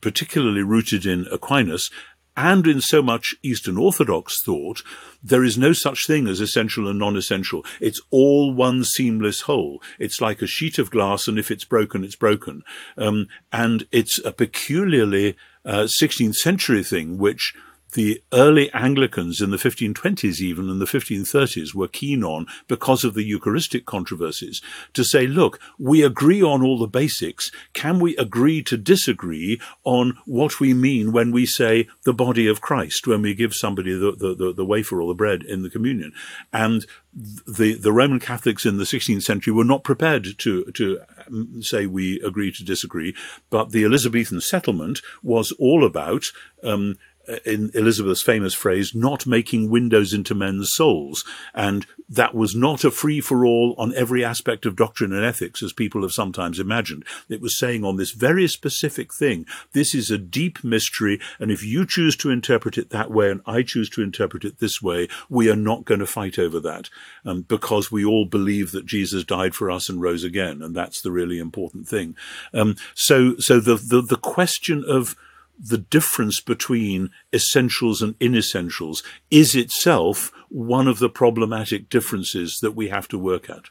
particularly 0.00 0.62
rooted 0.62 1.04
in 1.04 1.26
Aquinas, 1.32 1.90
and 2.36 2.64
in 2.66 2.80
so 2.80 3.02
much 3.02 3.34
Eastern 3.42 3.76
Orthodox 3.76 4.36
thought, 4.44 4.82
there 5.22 5.42
is 5.42 5.58
no 5.58 5.72
such 5.72 6.06
thing 6.06 6.28
as 6.28 6.40
essential 6.40 6.86
and 6.86 7.00
non-essential. 7.00 7.64
It's 7.80 8.00
all 8.10 8.54
one 8.54 8.84
seamless 8.84 9.42
whole. 9.42 9.82
It's 9.98 10.20
like 10.20 10.40
a 10.40 10.46
sheet 10.46 10.78
of 10.78 10.92
glass, 10.92 11.26
and 11.26 11.36
if 11.36 11.50
it's 11.50 11.64
broken, 11.64 12.04
it's 12.04 12.14
broken. 12.14 12.62
Um, 12.96 13.26
and 13.52 13.86
it's 13.90 14.20
a 14.24 14.30
peculiarly 14.30 15.36
uh, 15.64 15.88
16th 16.00 16.36
century 16.36 16.84
thing, 16.84 17.18
which 17.18 17.54
the 17.92 18.22
early 18.32 18.72
Anglicans 18.72 19.40
in 19.40 19.50
the 19.50 19.56
1520s, 19.56 20.40
even 20.40 20.68
in 20.68 20.78
the 20.78 20.84
1530s, 20.84 21.74
were 21.74 21.88
keen 21.88 22.24
on 22.24 22.46
because 22.68 23.04
of 23.04 23.14
the 23.14 23.24
Eucharistic 23.24 23.86
controversies 23.86 24.60
to 24.94 25.04
say, 25.04 25.26
look, 25.26 25.60
we 25.78 26.02
agree 26.02 26.42
on 26.42 26.62
all 26.62 26.78
the 26.78 26.86
basics. 26.86 27.50
Can 27.72 28.00
we 28.00 28.16
agree 28.16 28.62
to 28.64 28.76
disagree 28.76 29.60
on 29.84 30.18
what 30.26 30.60
we 30.60 30.74
mean 30.74 31.12
when 31.12 31.32
we 31.32 31.46
say 31.46 31.88
the 32.04 32.14
body 32.14 32.46
of 32.46 32.60
Christ, 32.60 33.06
when 33.06 33.22
we 33.22 33.34
give 33.34 33.54
somebody 33.54 33.92
the, 33.92 34.12
the, 34.12 34.34
the, 34.34 34.52
the 34.52 34.64
wafer 34.64 35.00
or 35.00 35.08
the 35.08 35.14
bread 35.14 35.42
in 35.42 35.62
the 35.62 35.70
communion? 35.70 36.12
And 36.52 36.86
the, 37.12 37.74
the 37.74 37.92
Roman 37.92 38.20
Catholics 38.20 38.64
in 38.64 38.78
the 38.78 38.84
16th 38.84 39.22
century 39.22 39.52
were 39.52 39.64
not 39.64 39.82
prepared 39.82 40.38
to, 40.38 40.64
to 40.64 41.00
um, 41.26 41.62
say 41.62 41.86
we 41.86 42.20
agree 42.20 42.52
to 42.52 42.64
disagree, 42.64 43.14
but 43.50 43.70
the 43.70 43.84
Elizabethan 43.84 44.40
settlement 44.40 45.00
was 45.22 45.52
all 45.52 45.84
about 45.84 46.26
um, 46.62 46.96
in 47.44 47.70
Elizabeth's 47.74 48.22
famous 48.22 48.54
phrase, 48.54 48.94
not 48.94 49.26
making 49.26 49.70
windows 49.70 50.12
into 50.12 50.34
men's 50.34 50.72
souls. 50.72 51.24
And 51.54 51.86
that 52.08 52.34
was 52.34 52.56
not 52.56 52.82
a 52.82 52.90
free 52.90 53.20
for 53.20 53.46
all 53.46 53.74
on 53.78 53.94
every 53.94 54.24
aspect 54.24 54.66
of 54.66 54.76
doctrine 54.76 55.12
and 55.12 55.24
ethics, 55.24 55.62
as 55.62 55.72
people 55.72 56.02
have 56.02 56.12
sometimes 56.12 56.58
imagined. 56.58 57.04
It 57.28 57.40
was 57.40 57.58
saying 57.58 57.84
on 57.84 57.96
this 57.96 58.10
very 58.10 58.48
specific 58.48 59.14
thing, 59.14 59.46
this 59.72 59.94
is 59.94 60.10
a 60.10 60.18
deep 60.18 60.64
mystery. 60.64 61.20
And 61.38 61.50
if 61.50 61.62
you 61.62 61.86
choose 61.86 62.16
to 62.16 62.30
interpret 62.30 62.76
it 62.78 62.90
that 62.90 63.10
way 63.10 63.30
and 63.30 63.42
I 63.46 63.62
choose 63.62 63.88
to 63.90 64.02
interpret 64.02 64.44
it 64.44 64.58
this 64.58 64.82
way, 64.82 65.08
we 65.28 65.50
are 65.50 65.56
not 65.56 65.84
going 65.84 66.00
to 66.00 66.06
fight 66.06 66.38
over 66.38 66.58
that 66.60 66.90
um, 67.24 67.42
because 67.42 67.92
we 67.92 68.04
all 68.04 68.24
believe 68.24 68.72
that 68.72 68.86
Jesus 68.86 69.24
died 69.24 69.54
for 69.54 69.70
us 69.70 69.88
and 69.88 70.00
rose 70.00 70.24
again. 70.24 70.62
And 70.62 70.74
that's 70.74 71.00
the 71.00 71.12
really 71.12 71.38
important 71.38 71.86
thing. 71.86 72.16
Um, 72.52 72.76
so, 72.94 73.36
so 73.36 73.60
the, 73.60 73.76
the, 73.76 74.02
the 74.02 74.16
question 74.16 74.84
of, 74.86 75.16
the 75.62 75.78
difference 75.78 76.40
between 76.40 77.10
essentials 77.34 78.00
and 78.00 78.18
inessentials 78.18 79.02
is 79.30 79.54
itself 79.54 80.32
one 80.48 80.88
of 80.88 80.98
the 80.98 81.10
problematic 81.10 81.88
differences 81.88 82.58
that 82.62 82.72
we 82.72 82.88
have 82.88 83.06
to 83.08 83.18
work 83.18 83.50
at. 83.50 83.64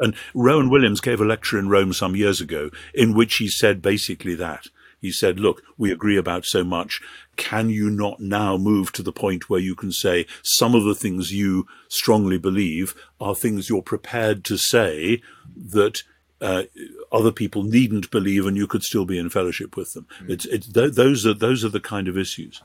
And 0.00 0.16
Rowan 0.34 0.70
Williams 0.70 1.00
gave 1.00 1.20
a 1.20 1.24
lecture 1.24 1.58
in 1.58 1.68
Rome 1.68 1.92
some 1.92 2.16
years 2.16 2.40
ago 2.40 2.70
in 2.94 3.14
which 3.14 3.36
he 3.36 3.48
said 3.48 3.82
basically 3.82 4.34
that. 4.36 4.66
He 4.98 5.12
said, 5.12 5.40
look, 5.40 5.62
we 5.78 5.90
agree 5.90 6.16
about 6.16 6.44
so 6.44 6.62
much. 6.62 7.00
Can 7.36 7.70
you 7.70 7.88
not 7.88 8.20
now 8.20 8.58
move 8.58 8.92
to 8.92 9.02
the 9.02 9.12
point 9.12 9.48
where 9.48 9.60
you 9.60 9.74
can 9.74 9.92
say 9.92 10.26
some 10.42 10.74
of 10.74 10.84
the 10.84 10.94
things 10.94 11.32
you 11.32 11.66
strongly 11.88 12.36
believe 12.36 12.94
are 13.18 13.34
things 13.34 13.70
you're 13.70 13.82
prepared 13.82 14.44
to 14.46 14.58
say 14.58 15.22
that 15.56 16.02
uh, 16.40 16.64
other 17.12 17.32
people 17.32 17.62
needn't 17.62 18.10
believe, 18.10 18.46
and 18.46 18.56
you 18.56 18.66
could 18.66 18.82
still 18.82 19.04
be 19.04 19.18
in 19.18 19.30
fellowship 19.30 19.76
with 19.76 19.92
them. 19.92 20.06
Mm-hmm. 20.20 20.32
It's, 20.32 20.44
it's 20.46 20.72
th- 20.72 20.94
those 20.94 21.26
are 21.26 21.34
those 21.34 21.64
are 21.64 21.68
the 21.68 21.80
kind 21.80 22.08
of 22.08 22.16
issues. 22.16 22.62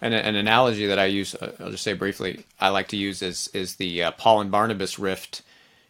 And 0.00 0.12
an 0.12 0.34
analogy 0.34 0.86
that 0.86 0.98
I 0.98 1.06
use, 1.06 1.34
uh, 1.34 1.52
I'll 1.60 1.70
just 1.70 1.82
say 1.82 1.94
briefly, 1.94 2.44
I 2.60 2.68
like 2.68 2.88
to 2.88 2.96
use 2.96 3.22
is 3.22 3.48
is 3.54 3.76
the 3.76 4.04
uh, 4.04 4.10
Paul 4.12 4.40
and 4.40 4.50
Barnabas 4.50 4.98
rift 4.98 5.42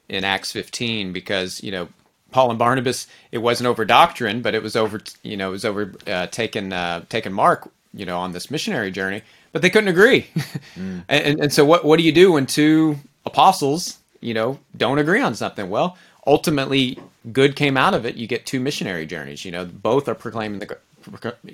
in 0.08 0.22
Acts 0.22 0.52
15, 0.52 1.12
because 1.12 1.62
you 1.62 1.72
know 1.72 1.88
Paul 2.30 2.50
and 2.50 2.58
Barnabas, 2.58 3.06
it 3.32 3.38
wasn't 3.38 3.68
over 3.68 3.84
doctrine, 3.84 4.42
but 4.42 4.54
it 4.54 4.62
was 4.62 4.76
over 4.76 5.00
you 5.22 5.36
know 5.36 5.48
it 5.48 5.52
was 5.52 5.64
over 5.64 5.94
uh, 6.06 6.26
taking 6.28 6.72
uh, 6.72 7.04
taking 7.08 7.32
Mark 7.32 7.70
you 7.94 8.04
know 8.04 8.18
on 8.18 8.32
this 8.32 8.50
missionary 8.50 8.90
journey, 8.90 9.22
but 9.52 9.62
they 9.62 9.70
couldn't 9.70 9.88
agree. 9.88 10.26
mm. 10.76 11.04
and, 11.08 11.40
and 11.40 11.52
so 11.52 11.64
what 11.64 11.84
what 11.84 11.96
do 11.96 12.02
you 12.02 12.12
do 12.12 12.32
when 12.32 12.44
two 12.44 12.96
apostles 13.24 13.98
you 14.20 14.34
know 14.34 14.58
don't 14.76 14.98
agree 14.98 15.22
on 15.22 15.34
something? 15.34 15.70
Well, 15.70 15.96
ultimately 16.26 16.98
good 17.32 17.56
came 17.56 17.76
out 17.76 17.94
of 17.94 18.04
it. 18.04 18.16
You 18.16 18.26
get 18.26 18.46
two 18.46 18.60
missionary 18.60 19.06
journeys. 19.06 19.44
You 19.44 19.52
know, 19.52 19.64
both 19.64 20.08
are 20.08 20.14
proclaiming 20.14 20.60
the 20.60 20.78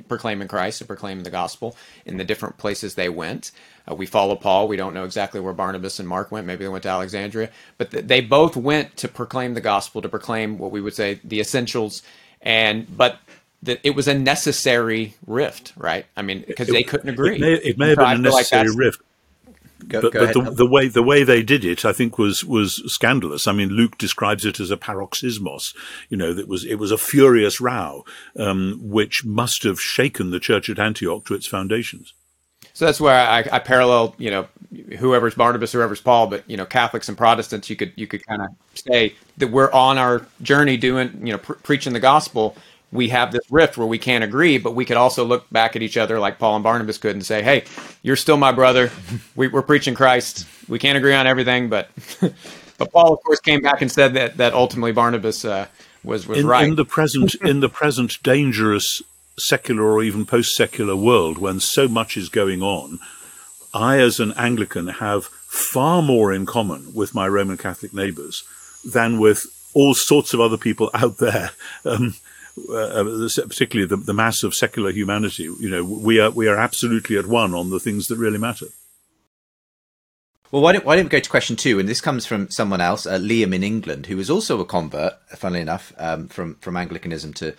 proclaiming 0.09 0.49
Christ 0.49 0.81
and 0.81 0.89
proclaiming 0.89 1.25
the 1.25 1.31
gospel 1.31 1.77
in 2.07 2.17
the 2.17 2.25
different 2.25 2.57
places 2.59 2.95
they 2.95 3.09
went. 3.09 3.51
Uh, 3.91 3.95
we 3.95 4.07
follow 4.07 4.37
Paul. 4.37 4.69
We 4.69 4.77
don't 4.77 4.95
know 4.95 5.05
exactly 5.05 5.41
where 5.41 5.53
Barnabas 5.53 5.99
and 5.99 6.09
Mark 6.09 6.31
went. 6.31 6.47
Maybe 6.47 6.65
they 6.65 6.69
went 6.69 6.85
to 6.85 6.89
Alexandria, 6.89 7.51
but 7.79 7.91
th- 7.91 8.07
they 8.07 8.21
both 8.21 8.57
went 8.57 8.97
to 8.99 9.09
proclaim 9.09 9.55
the 9.55 9.61
gospel, 9.61 10.03
to 10.03 10.09
proclaim 10.09 10.59
what 10.59 10.71
we 10.71 10.81
would 10.81 10.95
say 10.95 11.21
the 11.25 11.41
essentials. 11.41 12.03
And 12.43 12.97
but 12.97 13.19
that 13.63 13.81
it 13.83 13.91
was 13.91 14.09
a 14.09 14.15
necessary 14.15 15.15
rift, 15.27 15.73
right? 15.77 16.07
I 16.17 16.23
mean, 16.23 16.45
because 16.47 16.69
they 16.69 16.83
couldn't 16.83 17.09
agree. 17.09 17.37
It 17.37 17.41
may, 17.41 17.53
it 17.55 17.79
may 17.79 17.89
have 17.91 17.99
been 17.99 18.11
a 18.11 18.19
necessary 18.19 18.69
like 18.69 18.79
rift, 18.79 19.03
Go, 19.89 20.03
but, 20.03 20.13
go 20.13 20.27
but 20.27 20.35
the, 20.35 20.51
the, 20.51 20.67
way 20.67 20.89
the 20.89 21.03
way 21.03 21.25
they 21.25 21.43
did 21.43 21.65
it, 21.65 21.85
I 21.85 21.93
think, 21.93 22.19
was 22.19 22.45
was 22.45 22.83
scandalous. 22.87 23.47
I 23.47 23.53
mean, 23.53 23.71
Luke 23.71 23.99
describes 23.99 24.45
it 24.45 24.61
as 24.61 24.71
a 24.71 24.77
paroxysmos. 24.77 25.75
You 26.09 26.17
know, 26.17 26.33
that 26.35 26.49
was 26.49 26.65
it 26.65 26.77
was 26.77 26.91
a 26.91 26.99
furious 26.99 27.61
row, 27.61 28.05
um, 28.37 28.79
which 28.83 29.25
must 29.25 29.63
have 29.65 29.81
shaken 29.81 30.31
the 30.31 30.41
church 30.41 30.69
at 30.69 30.79
Antioch 30.79 31.25
to 31.27 31.35
its 31.35 31.47
foundations. 31.47 32.15
So 32.73 32.85
that's 32.87 33.01
where 33.01 33.15
I, 33.15 33.45
I 33.53 33.59
parallel, 33.59 34.15
you 34.19 34.31
know, 34.31 34.47
whoever's 34.99 35.35
Barnabas, 35.35 35.73
whoever's 35.73 36.01
Paul, 36.01 36.29
but 36.29 36.49
you 36.49 36.57
know, 36.57 36.65
Catholics 36.65 37.09
and 37.09 37.19
Protestants, 37.19 37.69
you 37.69 37.77
could 37.77 37.93
you 37.97 38.07
could 38.07 38.27
kind 38.27 38.43
of 38.43 38.49
say 38.75 39.15
that 39.39 39.49
we're 39.49 39.73
on 39.73 39.99
our 39.99 40.25
journey 40.43 40.77
doing, 40.77 41.27
you 41.27 41.33
know, 41.33 41.39
pre- 41.39 41.57
preaching 41.57 41.93
the 41.93 42.01
gospel, 42.01 42.57
we 42.93 43.09
have 43.09 43.33
this 43.33 43.43
rift 43.51 43.79
where 43.79 43.87
we 43.87 43.99
can't 43.99 44.25
agree, 44.25 44.59
but 44.59 44.75
we 44.75 44.85
could 44.85 44.97
also 44.97 45.25
look 45.25 45.49
back 45.51 45.77
at 45.77 45.83
each 45.83 45.97
other 45.97 46.19
like 46.19 46.39
Paul 46.39 46.57
and 46.57 46.65
Barnabas 46.65 46.99
could 46.99 47.15
and 47.15 47.25
say, 47.25 47.43
"Hey, 47.43 47.65
you're 48.03 48.17
still 48.17 48.37
my 48.37 48.53
brother. 48.53 48.91
We, 49.37 49.47
are 49.47 49.63
preaching 49.63 49.95
Christ. 49.95 50.47
We 50.69 50.79
can't 50.79 50.99
agree 50.99 51.15
on 51.15 51.27
everything, 51.27 51.69
but." 51.69 51.91
but 52.79 52.93
Paul, 52.93 53.13
of 53.13 53.23
course, 53.23 53.41
came 53.41 53.61
back 53.61 53.81
and 53.81 53.91
said 53.91 54.15
that 54.15 54.37
that 54.39 54.55
ultimately 54.55 54.93
Barnabas 54.93 55.45
uh, 55.45 55.67
was 56.03 56.27
was 56.27 56.41
in, 56.41 56.47
right. 56.47 56.69
In 56.69 56.75
the 56.75 56.85
present, 56.85 57.35
in 57.37 57.61
the 57.61 57.69
present 57.69 58.23
dangerous 58.23 59.03
secular 59.39 59.85
or 59.85 60.03
even 60.03 60.27
post-secular 60.27 60.97
world, 60.97 61.39
when 61.39 61.61
so 61.61 61.89
much 61.89 62.17
is 62.17 62.29
going 62.29 62.63
on, 62.63 62.99
I, 63.73 63.99
as 63.99 64.21
an 64.21 64.33
Anglican, 64.37 64.89
have 64.89 65.25
far 65.25 66.03
more 66.03 66.33
in 66.33 66.47
common 66.47 66.93
with 66.95 67.15
my 67.15 67.27
Roman 67.27 67.57
Catholic 67.57 67.95
neighbours 67.95 68.45
than 68.85 69.19
with 69.19 69.47
all 69.75 69.95
sorts 69.95 70.35
of 70.35 70.41
other 70.41 70.57
people 70.57 70.91
out 70.95 71.19
there. 71.19 71.51
Um, 71.85 72.15
uh, 72.57 73.05
particularly 73.49 73.89
the, 73.89 73.97
the 73.97 74.15
mass 74.15 74.43
of 74.43 74.55
secular 74.55 74.91
humanity, 74.91 75.45
you 75.45 75.71
know, 75.71 75.85
we 75.85 76.21
are 76.21 76.31
we 76.31 76.49
are 76.49 76.57
absolutely 76.57 77.17
at 77.17 77.27
one 77.27 77.55
on 77.55 77.71
the 77.71 77.81
things 77.81 78.07
that 78.09 78.17
really 78.17 78.39
matter. 78.39 78.67
Well, 80.53 80.63
why 80.63 80.73
don't, 80.73 80.85
why 80.85 80.97
don't 80.97 81.05
we 81.05 81.11
go 81.11 81.21
to 81.21 81.31
question 81.31 81.55
two? 81.55 81.79
And 81.79 81.89
this 81.89 82.01
comes 82.01 82.27
from 82.27 82.51
someone 82.51 82.81
else, 82.81 83.07
uh, 83.07 83.19
Liam 83.19 83.55
in 83.55 83.63
England, 83.63 84.07
who 84.07 84.17
was 84.17 84.29
also 84.29 84.59
a 84.59 84.65
convert, 84.65 85.13
funnily 85.37 85.61
enough, 85.61 85.93
um, 85.97 86.27
from 86.27 86.57
from 86.57 86.77
Anglicanism 86.77 87.33
to 87.35 87.55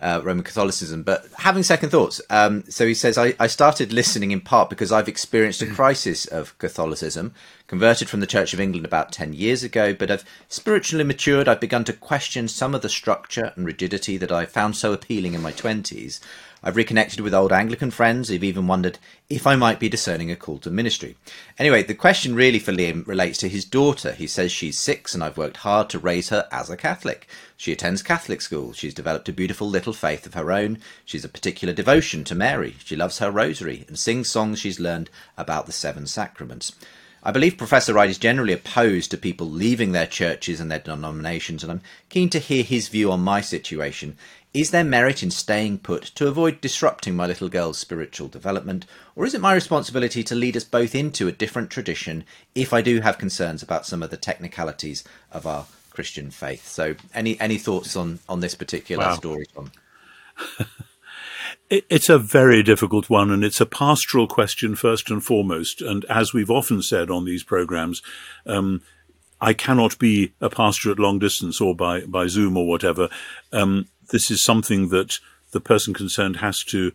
uh, 0.00 0.20
Roman 0.22 0.44
Catholicism. 0.44 1.02
But 1.02 1.26
having 1.38 1.64
second 1.64 1.90
thoughts, 1.90 2.20
um, 2.30 2.62
so 2.68 2.86
he 2.86 2.94
says, 2.94 3.18
I, 3.18 3.34
I 3.40 3.48
started 3.48 3.92
listening 3.92 4.30
in 4.30 4.40
part 4.40 4.70
because 4.70 4.92
I've 4.92 5.08
experienced 5.08 5.60
a 5.62 5.66
crisis 5.66 6.24
of 6.24 6.56
Catholicism, 6.58 7.34
converted 7.66 8.08
from 8.08 8.20
the 8.20 8.26
Church 8.26 8.54
of 8.54 8.60
England 8.60 8.86
about 8.86 9.12
10 9.12 9.32
years 9.32 9.62
ago, 9.62 9.92
but 9.92 10.10
I've 10.10 10.24
spiritually 10.48 11.04
matured. 11.04 11.48
I've 11.48 11.60
begun 11.60 11.84
to 11.84 11.92
question 11.92 12.48
some 12.48 12.74
of 12.74 12.82
the 12.82 12.88
structure 12.88 13.52
and 13.56 13.66
rigidity 13.66 14.16
that 14.16 14.32
I 14.32 14.46
found 14.46 14.76
so 14.76 14.92
appealing 14.92 15.34
in 15.34 15.42
my 15.42 15.52
20s. 15.52 16.20
I've 16.62 16.76
reconnected 16.76 17.20
with 17.20 17.34
old 17.34 17.52
Anglican 17.52 17.90
friends 17.92 18.28
who've 18.28 18.42
even 18.42 18.66
wondered 18.66 18.98
if 19.28 19.46
I 19.46 19.54
might 19.54 19.78
be 19.78 19.88
discerning 19.88 20.30
a 20.30 20.36
call 20.36 20.58
to 20.58 20.70
ministry. 20.70 21.16
Anyway, 21.58 21.82
the 21.82 21.94
question 21.94 22.34
really 22.34 22.58
for 22.58 22.72
Liam 22.72 23.06
relates 23.06 23.38
to 23.38 23.48
his 23.48 23.64
daughter. 23.64 24.12
He 24.12 24.26
says 24.26 24.50
she's 24.50 24.78
six 24.78 25.14
and 25.14 25.22
I've 25.22 25.36
worked 25.36 25.58
hard 25.58 25.88
to 25.90 25.98
raise 25.98 26.30
her 26.30 26.48
as 26.50 26.68
a 26.68 26.76
Catholic. 26.76 27.28
She 27.56 27.72
attends 27.72 28.02
Catholic 28.02 28.40
school. 28.40 28.72
She's 28.72 28.94
developed 28.94 29.28
a 29.28 29.32
beautiful 29.32 29.68
little 29.68 29.92
faith 29.92 30.26
of 30.26 30.34
her 30.34 30.50
own. 30.50 30.78
She's 31.04 31.24
a 31.24 31.28
particular 31.28 31.74
devotion 31.74 32.24
to 32.24 32.34
Mary. 32.34 32.76
She 32.84 32.96
loves 32.96 33.18
her 33.18 33.30
rosary 33.30 33.84
and 33.86 33.98
sings 33.98 34.28
songs 34.28 34.58
she's 34.58 34.80
learned 34.80 35.10
about 35.36 35.66
the 35.66 35.72
seven 35.72 36.06
sacraments. 36.06 36.72
I 37.26 37.32
believe 37.32 37.58
Professor 37.58 37.92
Wright 37.92 38.08
is 38.08 38.18
generally 38.18 38.52
opposed 38.52 39.10
to 39.10 39.18
people 39.18 39.50
leaving 39.50 39.90
their 39.90 40.06
churches 40.06 40.60
and 40.60 40.70
their 40.70 40.78
denominations, 40.78 41.64
and 41.64 41.72
I'm 41.72 41.80
keen 42.08 42.30
to 42.30 42.38
hear 42.38 42.62
his 42.62 42.86
view 42.86 43.10
on 43.10 43.18
my 43.18 43.40
situation. 43.40 44.16
Is 44.54 44.70
there 44.70 44.84
merit 44.84 45.24
in 45.24 45.32
staying 45.32 45.80
put 45.80 46.04
to 46.14 46.28
avoid 46.28 46.60
disrupting 46.60 47.16
my 47.16 47.26
little 47.26 47.48
girl's 47.48 47.78
spiritual 47.78 48.28
development, 48.28 48.86
or 49.16 49.26
is 49.26 49.34
it 49.34 49.40
my 49.40 49.54
responsibility 49.54 50.22
to 50.22 50.36
lead 50.36 50.56
us 50.56 50.62
both 50.62 50.94
into 50.94 51.26
a 51.26 51.32
different 51.32 51.68
tradition 51.68 52.24
if 52.54 52.72
I 52.72 52.80
do 52.80 53.00
have 53.00 53.18
concerns 53.18 53.60
about 53.60 53.86
some 53.86 54.04
of 54.04 54.10
the 54.10 54.16
technicalities 54.16 55.02
of 55.32 55.48
our 55.48 55.66
Christian 55.90 56.30
faith? 56.30 56.68
So, 56.68 56.94
any 57.12 57.40
any 57.40 57.58
thoughts 57.58 57.96
on 57.96 58.20
on 58.28 58.38
this 58.38 58.54
particular 58.54 59.04
wow. 59.04 59.16
story, 59.16 59.46
Tom? 59.52 59.72
it's 61.70 62.08
a 62.08 62.18
very 62.18 62.62
difficult 62.62 63.10
one, 63.10 63.30
and 63.30 63.44
it's 63.44 63.60
a 63.60 63.66
pastoral 63.66 64.26
question 64.26 64.74
first 64.76 65.10
and 65.10 65.24
foremost. 65.24 65.82
And 65.82 66.04
as 66.06 66.32
we've 66.32 66.50
often 66.50 66.82
said 66.82 67.10
on 67.10 67.24
these 67.24 67.42
programs, 67.42 68.02
um, 68.46 68.82
I 69.40 69.52
cannot 69.52 69.98
be 69.98 70.32
a 70.40 70.48
pastor 70.48 70.90
at 70.90 70.98
long 70.98 71.18
distance 71.18 71.60
or 71.60 71.74
by, 71.74 72.00
by 72.00 72.26
Zoom 72.26 72.56
or 72.56 72.66
whatever. 72.66 73.08
Um, 73.52 73.88
this 74.10 74.30
is 74.30 74.42
something 74.42 74.88
that 74.90 75.18
the 75.50 75.60
person 75.60 75.92
concerned 75.92 76.36
has 76.36 76.62
to 76.64 76.92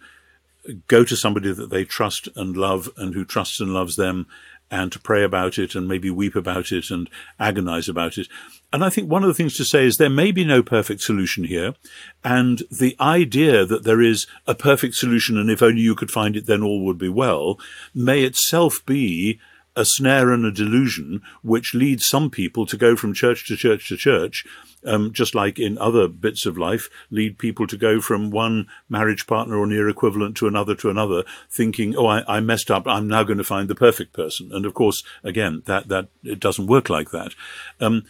go 0.88 1.04
to 1.04 1.16
somebody 1.16 1.51
that 1.51 1.70
they 1.70 1.84
trust 1.84 2.30
and 2.36 2.56
love 2.56 2.90
and 2.98 3.13
who 3.13 3.25
trusts 3.25 3.60
and 3.60 3.74
loves 3.74 3.96
them 3.96 4.28
and 4.72 4.92
to 4.92 5.00
pray 5.00 5.24
about 5.24 5.60
it 5.60 5.75
and 5.75 5.88
maybe 5.88 6.10
weep 6.10 6.36
about 6.36 6.72
it 6.72 6.90
and 6.90 7.10
agonize 7.40 7.90
about 7.90 8.18
it. 8.18 8.28
And 8.74 8.84
I 8.84 8.90
think 8.90 9.10
one 9.10 9.22
of 9.22 9.28
the 9.28 9.34
things 9.34 9.58
to 9.58 9.66
say 9.66 9.86
is 9.86 9.98
there 9.98 10.10
may 10.10 10.32
be 10.32 10.46
no 10.46 10.63
perfect 10.63 11.01
solution 11.01 11.44
here. 11.44 11.75
And 12.24 12.63
the 12.72 12.96
idea 13.00 13.66
that 13.66 13.84
there 13.84 14.01
is 14.01 14.28
a 14.48 14.56
perfect 14.56 14.96
solution 14.96 15.38
and 15.38 15.51
if 15.51 15.62
only 15.62 15.82
you 15.82 15.94
could 15.94 16.10
find 16.10 16.38
it, 16.38 16.46
then 16.46 16.63
all 16.63 16.86
would 16.86 16.98
be 16.98 17.10
well 17.10 17.60
may 17.94 18.24
itself 18.24 18.82
be 18.86 19.40
a 19.75 19.86
snare 19.86 20.32
and 20.32 20.46
a 20.46 20.51
delusion 20.51 21.22
which 21.42 21.74
leads 21.74 22.06
some 22.06 22.30
people 22.30 22.66
to 22.66 22.78
go 22.78 22.96
from 22.96 23.13
church 23.13 23.48
to 23.48 23.56
church 23.56 23.88
to 23.88 23.96
church 23.96 24.46
um, 24.86 25.12
just 25.13 25.36
like 25.36 25.60
in 25.60 25.78
other 25.78 26.08
bits 26.08 26.46
of 26.46 26.58
life, 26.58 26.90
lead 27.10 27.38
people 27.38 27.68
to 27.68 27.78
go 27.78 28.01
from 28.01 28.32
one 28.32 28.68
marriage 28.90 29.28
partner 29.28 29.58
or 29.58 29.68
near 29.68 29.88
equivalent 29.88 30.36
to 30.38 30.48
another 30.48 30.75
to 30.75 30.90
another, 30.90 31.24
thinking, 31.50 31.96
"Oh, 31.96 32.08
I, 32.08 32.38
I 32.38 32.40
messed 32.40 32.72
up. 32.72 32.88
I'm 32.88 33.08
now 33.08 33.24
going 33.24 33.38
to 33.38 33.44
find 33.44 33.68
the 33.68 33.75
perfect 33.75 34.13
person." 34.13 34.50
And 34.51 34.66
of 34.66 34.74
course, 34.74 35.04
again, 35.24 35.63
that 35.66 35.88
that 35.90 36.08
it 36.24 36.40
doesn't 36.40 36.68
work 36.68 36.90
like 36.90 37.12
that. 37.12 37.34
Um, 37.80 38.04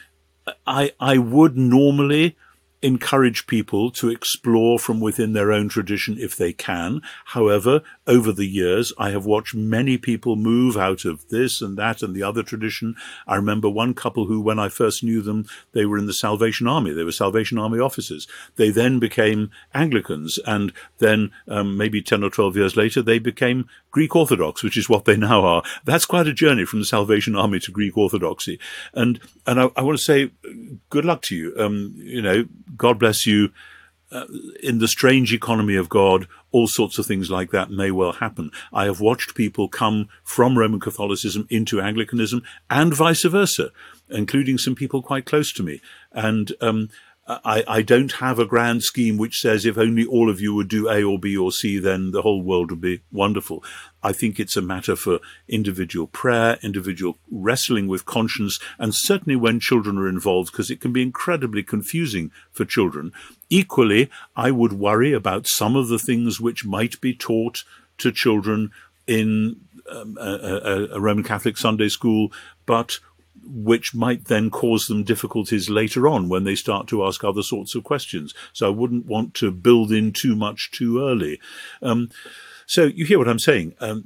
I 0.65 0.93
I 0.99 1.17
would 1.17 1.57
normally 1.57 2.37
encourage 2.81 3.47
people 3.47 3.91
to 3.91 4.09
explore 4.09 4.79
from 4.79 4.99
within 4.99 5.33
their 5.33 5.51
own 5.51 5.69
tradition 5.69 6.17
if 6.19 6.35
they 6.35 6.51
can. 6.53 7.01
However, 7.25 7.81
over 8.07 8.31
the 8.31 8.47
years, 8.47 8.91
I 8.97 9.11
have 9.11 9.25
watched 9.25 9.53
many 9.53 9.97
people 9.97 10.35
move 10.35 10.77
out 10.77 11.05
of 11.05 11.27
this 11.29 11.61
and 11.61 11.77
that 11.77 12.01
and 12.01 12.15
the 12.15 12.23
other 12.23 12.43
tradition. 12.43 12.95
I 13.27 13.35
remember 13.35 13.69
one 13.69 13.93
couple 13.93 14.25
who, 14.25 14.41
when 14.41 14.59
I 14.59 14.69
first 14.69 15.03
knew 15.03 15.21
them, 15.21 15.45
they 15.73 15.85
were 15.85 15.97
in 15.97 16.07
the 16.07 16.13
Salvation 16.13 16.67
Army. 16.67 16.91
They 16.91 17.03
were 17.03 17.11
Salvation 17.11 17.57
Army 17.57 17.79
officers. 17.79 18.27
They 18.55 18.71
then 18.71 18.99
became 18.99 19.51
Anglicans 19.73 20.39
and 20.45 20.73
then 20.97 21.31
um, 21.47 21.77
maybe 21.77 22.01
10 22.01 22.23
or 22.23 22.29
12 22.29 22.57
years 22.57 22.75
later, 22.75 23.01
they 23.01 23.19
became 23.19 23.67
Greek 23.91 24.15
Orthodox, 24.15 24.63
which 24.63 24.77
is 24.77 24.89
what 24.89 25.05
they 25.05 25.17
now 25.17 25.43
are. 25.45 25.63
That's 25.85 26.05
quite 26.05 26.27
a 26.27 26.33
journey 26.33 26.65
from 26.65 26.79
the 26.79 26.85
Salvation 26.85 27.35
Army 27.35 27.59
to 27.59 27.71
Greek 27.71 27.97
Orthodoxy. 27.97 28.59
And, 28.93 29.19
and 29.45 29.59
I, 29.59 29.69
I 29.75 29.81
want 29.81 29.97
to 29.97 30.03
say 30.03 30.31
good 30.89 31.05
luck 31.05 31.21
to 31.23 31.35
you. 31.35 31.53
Um, 31.57 31.93
you 31.97 32.21
know, 32.21 32.45
God 32.75 32.99
bless 32.99 33.25
you. 33.25 33.51
Uh, 34.13 34.25
in 34.61 34.79
the 34.79 34.89
strange 34.89 35.33
economy 35.33 35.77
of 35.77 35.87
God, 35.87 36.27
all 36.51 36.67
sorts 36.67 36.97
of 36.97 37.05
things 37.05 37.31
like 37.31 37.51
that 37.51 37.71
may 37.71 37.91
well 37.91 38.11
happen. 38.11 38.51
I 38.73 38.83
have 38.83 38.99
watched 38.99 39.35
people 39.35 39.69
come 39.69 40.09
from 40.21 40.57
Roman 40.57 40.81
Catholicism 40.81 41.47
into 41.49 41.79
Anglicanism 41.79 42.43
and 42.69 42.93
vice 42.93 43.23
versa, 43.23 43.71
including 44.09 44.57
some 44.57 44.75
people 44.75 45.01
quite 45.01 45.25
close 45.25 45.53
to 45.53 45.63
me. 45.63 45.79
And 46.11 46.51
um, 46.59 46.89
I, 47.27 47.63
I, 47.67 47.81
don't 47.83 48.13
have 48.13 48.39
a 48.39 48.45
grand 48.45 48.81
scheme 48.83 49.17
which 49.17 49.39
says 49.39 49.63
if 49.63 49.77
only 49.77 50.05
all 50.05 50.29
of 50.29 50.41
you 50.41 50.55
would 50.55 50.67
do 50.67 50.89
A 50.89 51.03
or 51.03 51.19
B 51.19 51.37
or 51.37 51.51
C, 51.51 51.77
then 51.77 52.11
the 52.11 52.23
whole 52.23 52.41
world 52.41 52.71
would 52.71 52.81
be 52.81 53.01
wonderful. 53.11 53.63
I 54.01 54.11
think 54.11 54.39
it's 54.39 54.57
a 54.57 54.61
matter 54.61 54.95
for 54.95 55.19
individual 55.47 56.07
prayer, 56.07 56.57
individual 56.63 57.19
wrestling 57.29 57.87
with 57.87 58.07
conscience, 58.07 58.59
and 58.79 58.93
certainly 58.95 59.35
when 59.35 59.59
children 59.59 59.99
are 59.99 60.09
involved, 60.09 60.51
because 60.51 60.71
it 60.71 60.81
can 60.81 60.91
be 60.91 61.03
incredibly 61.03 61.61
confusing 61.61 62.31
for 62.51 62.65
children. 62.65 63.13
Equally, 63.49 64.09
I 64.35 64.49
would 64.49 64.73
worry 64.73 65.13
about 65.13 65.47
some 65.47 65.75
of 65.75 65.89
the 65.89 65.99
things 65.99 66.41
which 66.41 66.65
might 66.65 66.99
be 67.01 67.13
taught 67.13 67.63
to 67.99 68.11
children 68.11 68.71
in 69.05 69.57
um, 69.91 70.17
a, 70.19 70.29
a, 70.29 70.95
a 70.95 70.99
Roman 70.99 71.23
Catholic 71.23 71.57
Sunday 71.57 71.89
school, 71.89 72.31
but 72.65 72.99
which 73.43 73.93
might 73.93 74.25
then 74.25 74.49
cause 74.49 74.85
them 74.85 75.03
difficulties 75.03 75.69
later 75.69 76.07
on 76.07 76.29
when 76.29 76.43
they 76.43 76.55
start 76.55 76.87
to 76.87 77.05
ask 77.05 77.23
other 77.23 77.43
sorts 77.43 77.75
of 77.75 77.83
questions. 77.83 78.33
So 78.53 78.67
I 78.67 78.69
wouldn't 78.69 79.05
want 79.05 79.33
to 79.35 79.51
build 79.51 79.91
in 79.91 80.13
too 80.13 80.35
much 80.35 80.71
too 80.71 81.01
early. 81.01 81.39
Um, 81.81 82.09
so 82.65 82.85
you 82.85 83.05
hear 83.05 83.17
what 83.17 83.27
I'm 83.27 83.39
saying? 83.39 83.75
Um, 83.79 84.03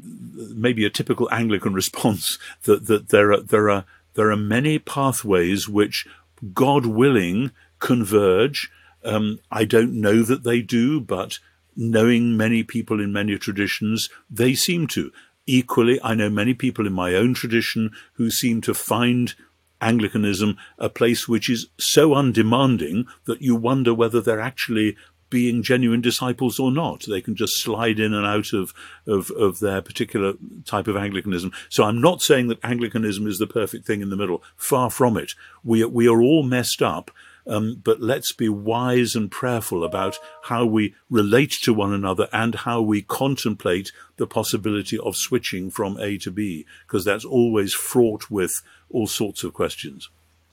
maybe 0.55 0.85
a 0.85 0.89
typical 0.89 1.29
Anglican 1.31 1.73
response 1.81 2.39
that 2.63 2.87
that 2.87 3.09
there 3.09 3.31
are 3.31 3.41
there 3.41 3.69
are 3.69 3.85
there 4.15 4.31
are 4.31 4.37
many 4.37 4.79
pathways 4.79 5.69
which, 5.69 6.07
God 6.53 6.85
willing, 6.85 7.51
converge. 7.79 8.71
Um, 9.03 9.39
I 9.51 9.65
don't 9.65 9.93
know 10.01 10.23
that 10.23 10.43
they 10.43 10.61
do, 10.61 10.99
but 10.99 11.39
knowing 11.75 12.35
many 12.35 12.63
people 12.63 13.01
in 13.01 13.13
many 13.13 13.37
traditions, 13.37 14.09
they 14.29 14.55
seem 14.55 14.87
to. 14.87 15.11
Equally, 15.47 15.99
I 16.03 16.15
know 16.15 16.29
many 16.29 16.53
people 16.53 16.87
in 16.87 16.93
my 16.93 17.13
own 17.13 17.33
tradition 17.33 17.91
who 18.13 18.31
seem 18.31 18.61
to 18.61 18.73
find 18.73 19.35
Anglicanism 19.81 20.57
a 20.79 20.89
place 20.89 21.27
which 21.27 21.49
is 21.49 21.67
so 21.77 22.15
undemanding 22.15 23.05
that 23.25 23.41
you 23.41 23.55
wonder 23.55 23.93
whether 23.93 24.21
they're 24.21 24.39
actually 24.39 24.95
being 25.29 25.63
genuine 25.63 26.01
disciples 26.01 26.59
or 26.59 26.71
not. 26.71 27.05
They 27.07 27.21
can 27.21 27.35
just 27.35 27.61
slide 27.61 27.99
in 27.99 28.13
and 28.13 28.25
out 28.25 28.53
of, 28.53 28.73
of, 29.05 29.31
of 29.31 29.59
their 29.59 29.81
particular 29.81 30.33
type 30.65 30.87
of 30.87 30.95
Anglicanism. 30.95 31.51
So 31.69 31.83
I'm 31.83 31.99
not 31.99 32.21
saying 32.21 32.47
that 32.47 32.63
Anglicanism 32.63 33.27
is 33.27 33.37
the 33.39 33.47
perfect 33.47 33.85
thing 33.85 34.01
in 34.01 34.09
the 34.09 34.15
middle. 34.15 34.43
Far 34.55 34.89
from 34.89 35.17
it. 35.17 35.33
We, 35.63 35.83
we 35.85 36.07
are 36.07 36.21
all 36.21 36.43
messed 36.43 36.81
up 36.81 37.11
um, 37.47 37.81
but 37.83 38.01
let's 38.01 38.31
be 38.31 38.49
wise 38.49 39.15
and 39.15 39.29
prayerful 39.29 39.83
about 39.83 40.17
how 40.43 40.65
we 40.65 40.95
relate 41.09 41.51
to 41.63 41.73
one 41.73 41.93
another 41.93 42.27
and 42.33 42.55
how 42.55 42.81
we 42.81 43.01
contemplate 43.01 43.91
the 44.17 44.27
possibility 44.27 44.97
of 44.97 45.15
switching 45.15 45.69
from 45.69 45.97
A 45.99 46.17
to 46.19 46.31
B, 46.31 46.65
because 46.87 47.05
that's 47.05 47.25
always 47.25 47.73
fraught 47.73 48.31
with 48.31 48.61
all 48.89 49.07
sorts 49.07 49.43
of 49.43 49.53
questions. 49.53 50.09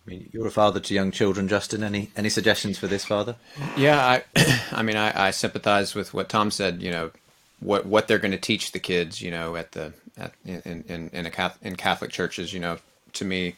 I 0.07 0.11
mean, 0.11 0.29
you're 0.33 0.47
a 0.47 0.51
father 0.51 0.81
to 0.81 0.95
young 0.95 1.13
children, 1.13 1.49
Justin. 1.49 1.85
Any 1.85 2.11
any 2.17 2.29
suggestions 2.29 2.77
for 2.77 2.89
this, 2.89 3.05
father? 3.05 3.37
Yeah, 3.77 4.05
I, 4.05 4.25
I 4.73 4.83
mean, 4.83 4.97
I, 4.97 5.29
I 5.29 5.31
sympathize 5.31 5.95
with 5.95 6.13
what 6.13 6.29
Tom 6.29 6.51
said. 6.51 6.83
You 6.83 6.91
know, 6.91 7.11
what 7.61 7.87
what 7.87 8.09
they're 8.09 8.19
going 8.19 8.33
to 8.33 8.39
teach 8.39 8.73
the 8.73 8.81
kids. 8.81 9.23
You 9.23 9.31
know, 9.31 9.55
at 9.55 9.73
the 9.73 9.93
at 10.19 10.33
in 10.45 10.85
in 10.89 11.11
in, 11.13 11.27
a 11.27 11.31
Catholic, 11.31 11.65
in 11.65 11.77
Catholic 11.77 12.11
churches. 12.11 12.53
You 12.53 12.59
know, 12.59 12.79
to 13.13 13.25
me, 13.25 13.55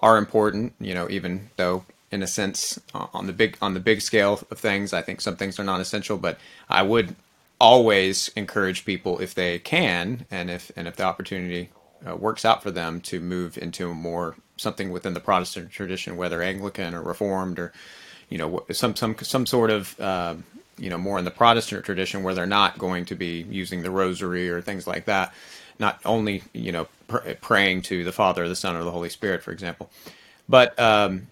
are 0.00 0.18
important. 0.18 0.74
You 0.80 0.94
know, 0.94 1.08
even 1.10 1.50
though 1.56 1.84
in 2.10 2.22
a 2.22 2.26
sense 2.26 2.78
uh, 2.94 3.06
on 3.12 3.26
the 3.26 3.32
big 3.32 3.56
on 3.60 3.74
the 3.74 3.80
big 3.80 4.00
scale 4.00 4.40
of 4.50 4.58
things. 4.58 4.92
I 4.92 5.02
think 5.02 5.20
some 5.20 5.36
things 5.36 5.58
are 5.58 5.64
non-essential, 5.64 6.18
but 6.18 6.38
I 6.68 6.82
would 6.82 7.16
always 7.60 8.28
encourage 8.36 8.84
people 8.84 9.18
if 9.18 9.34
they 9.34 9.58
can 9.58 10.26
and 10.30 10.50
if 10.50 10.70
and 10.76 10.86
if 10.86 10.96
the 10.96 11.02
opportunity 11.04 11.70
uh, 12.06 12.16
works 12.16 12.44
out 12.44 12.62
for 12.62 12.70
them 12.70 13.00
to 13.00 13.20
move 13.20 13.58
into 13.58 13.92
more 13.92 14.36
something 14.56 14.90
within 14.90 15.14
the 15.14 15.20
Protestant 15.20 15.70
tradition, 15.70 16.16
whether 16.16 16.42
Anglican 16.42 16.94
or 16.94 17.02
Reformed 17.02 17.58
or 17.58 17.72
you 18.28 18.38
know 18.38 18.64
some 18.70 18.94
some 18.96 19.16
some 19.20 19.46
sort 19.46 19.70
of 19.70 19.98
uh, 20.00 20.34
you 20.76 20.90
know 20.90 20.98
more 20.98 21.18
in 21.18 21.24
the 21.24 21.30
Protestant 21.30 21.84
tradition 21.84 22.22
where 22.22 22.34
they're 22.34 22.46
not 22.46 22.78
going 22.78 23.04
to 23.06 23.14
be 23.14 23.46
using 23.50 23.82
the 23.82 23.90
Rosary 23.90 24.48
or 24.48 24.60
things 24.60 24.86
like 24.86 25.06
that. 25.06 25.32
Not 25.78 26.00
only 26.04 26.42
you 26.52 26.72
know 26.72 26.88
pr- 27.08 27.34
praying 27.40 27.82
to 27.82 28.04
the 28.04 28.12
Father, 28.12 28.48
the 28.48 28.56
Son, 28.56 28.76
or 28.76 28.84
the 28.84 28.90
Holy 28.90 29.10
Spirit, 29.10 29.42
for 29.42 29.52
example, 29.52 29.90
but 30.48 30.78
um, 30.78 31.28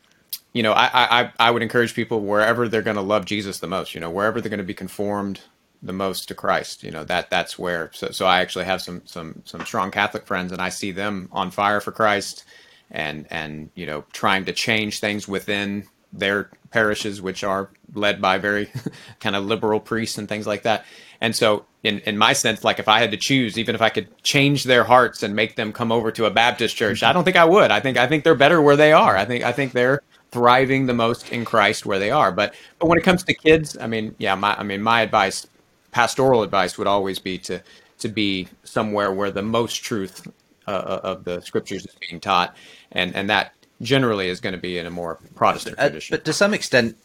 you 0.56 0.62
know, 0.62 0.72
I, 0.72 0.88
I, 1.20 1.32
I 1.38 1.50
would 1.50 1.60
encourage 1.60 1.92
people 1.92 2.20
wherever 2.20 2.66
they're 2.66 2.80
going 2.80 2.96
to 2.96 3.02
love 3.02 3.26
Jesus 3.26 3.58
the 3.58 3.66
most, 3.66 3.94
you 3.94 4.00
know, 4.00 4.08
wherever 4.08 4.40
they're 4.40 4.48
going 4.48 4.56
to 4.56 4.64
be 4.64 4.72
conformed 4.72 5.40
the 5.82 5.92
most 5.92 6.28
to 6.28 6.34
Christ, 6.34 6.82
you 6.82 6.90
know, 6.90 7.04
that 7.04 7.28
that's 7.28 7.58
where. 7.58 7.90
So, 7.92 8.10
so 8.10 8.24
I 8.24 8.40
actually 8.40 8.64
have 8.64 8.80
some 8.80 9.02
some 9.04 9.42
some 9.44 9.66
strong 9.66 9.90
Catholic 9.90 10.26
friends, 10.26 10.52
and 10.52 10.62
I 10.62 10.70
see 10.70 10.92
them 10.92 11.28
on 11.30 11.50
fire 11.50 11.82
for 11.82 11.92
Christ, 11.92 12.44
and 12.90 13.26
and 13.28 13.68
you 13.74 13.84
know, 13.84 14.06
trying 14.14 14.46
to 14.46 14.54
change 14.54 14.98
things 14.98 15.28
within 15.28 15.84
their 16.10 16.48
parishes, 16.70 17.20
which 17.20 17.44
are 17.44 17.68
led 17.92 18.22
by 18.22 18.38
very 18.38 18.70
kind 19.20 19.36
of 19.36 19.44
liberal 19.44 19.78
priests 19.78 20.16
and 20.16 20.26
things 20.26 20.46
like 20.46 20.62
that. 20.62 20.86
And 21.20 21.36
so, 21.36 21.66
in 21.82 21.98
in 22.00 22.16
my 22.16 22.32
sense, 22.32 22.64
like 22.64 22.78
if 22.78 22.88
I 22.88 23.00
had 23.00 23.10
to 23.10 23.18
choose, 23.18 23.58
even 23.58 23.74
if 23.74 23.82
I 23.82 23.90
could 23.90 24.08
change 24.22 24.64
their 24.64 24.84
hearts 24.84 25.22
and 25.22 25.36
make 25.36 25.56
them 25.56 25.74
come 25.74 25.92
over 25.92 26.10
to 26.12 26.24
a 26.24 26.30
Baptist 26.30 26.76
church, 26.76 27.02
I 27.02 27.12
don't 27.12 27.24
think 27.24 27.36
I 27.36 27.44
would. 27.44 27.70
I 27.70 27.80
think 27.80 27.98
I 27.98 28.06
think 28.06 28.24
they're 28.24 28.34
better 28.34 28.62
where 28.62 28.76
they 28.76 28.94
are. 28.94 29.18
I 29.18 29.26
think 29.26 29.44
I 29.44 29.52
think 29.52 29.72
they're 29.72 30.00
thriving 30.30 30.86
the 30.86 30.94
most 30.94 31.30
in 31.30 31.44
Christ 31.44 31.86
where 31.86 31.98
they 31.98 32.10
are. 32.10 32.32
But 32.32 32.54
but 32.78 32.88
when 32.88 32.98
it 32.98 33.04
comes 33.04 33.24
to 33.24 33.34
kids, 33.34 33.76
I 33.78 33.86
mean, 33.86 34.14
yeah, 34.18 34.34
my 34.34 34.54
I 34.54 34.62
mean, 34.62 34.82
my 34.82 35.02
advice, 35.02 35.46
pastoral 35.92 36.42
advice, 36.42 36.78
would 36.78 36.86
always 36.86 37.18
be 37.18 37.38
to 37.38 37.62
to 37.98 38.08
be 38.08 38.48
somewhere 38.64 39.12
where 39.12 39.30
the 39.30 39.42
most 39.42 39.82
truth 39.82 40.26
uh, 40.66 40.70
uh 40.70 41.00
of 41.02 41.24
the 41.24 41.40
scriptures 41.40 41.86
is 41.86 41.94
being 42.08 42.20
taught, 42.20 42.56
and 42.92 43.14
and 43.14 43.30
that 43.30 43.52
generally 43.82 44.28
is 44.28 44.40
going 44.40 44.54
to 44.54 44.60
be 44.60 44.78
in 44.78 44.86
a 44.86 44.90
more 44.90 45.18
Protestant 45.34 45.78
uh, 45.78 45.82
tradition. 45.82 46.16
but 46.16 46.24
to 46.24 46.32
some 46.32 46.54
extent, 46.54 46.96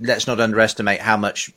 let's 0.00 0.26
not 0.26 0.40
underestimate 0.40 1.00
how 1.00 1.16
much 1.16 1.50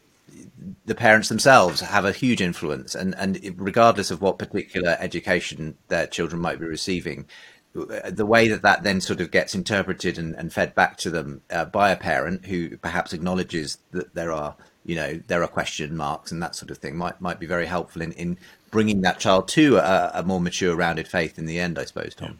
the 0.85 0.95
parents 0.95 1.27
themselves 1.29 1.81
have 1.81 2.05
a 2.05 2.11
huge 2.11 2.41
influence, 2.41 2.95
and 2.95 3.15
and 3.15 3.55
regardless 3.57 4.11
of 4.11 4.21
what 4.21 4.39
particular 4.39 4.97
education 4.99 5.75
their 5.87 6.07
children 6.07 6.41
might 6.41 6.59
be 6.59 6.65
receiving, 6.65 7.25
the 7.73 8.25
way 8.25 8.47
that 8.49 8.61
that 8.63 8.83
then 8.83 8.99
sort 8.99 9.21
of 9.21 9.31
gets 9.31 9.55
interpreted 9.55 10.17
and, 10.17 10.35
and 10.35 10.51
fed 10.51 10.75
back 10.75 10.97
to 10.97 11.09
them 11.09 11.41
uh, 11.49 11.65
by 11.65 11.91
a 11.91 11.95
parent 11.95 12.45
who 12.45 12.77
perhaps 12.77 13.13
acknowledges 13.13 13.77
that 13.91 14.13
there 14.13 14.31
are 14.31 14.55
you 14.85 14.95
know 14.95 15.19
there 15.27 15.41
are 15.43 15.47
question 15.47 15.95
marks 15.95 16.31
and 16.31 16.41
that 16.41 16.55
sort 16.55 16.69
of 16.71 16.77
thing 16.77 16.97
might 16.97 17.19
might 17.21 17.39
be 17.39 17.45
very 17.45 17.65
helpful 17.65 18.01
in 18.01 18.11
in 18.13 18.37
bringing 18.71 19.01
that 19.01 19.19
child 19.19 19.47
to 19.47 19.77
a, 19.77 20.11
a 20.15 20.23
more 20.23 20.41
mature 20.41 20.75
rounded 20.75 21.07
faith 21.07 21.37
in 21.37 21.45
the 21.45 21.59
end 21.59 21.79
i 21.79 21.85
suppose 21.85 22.13
tom 22.13 22.39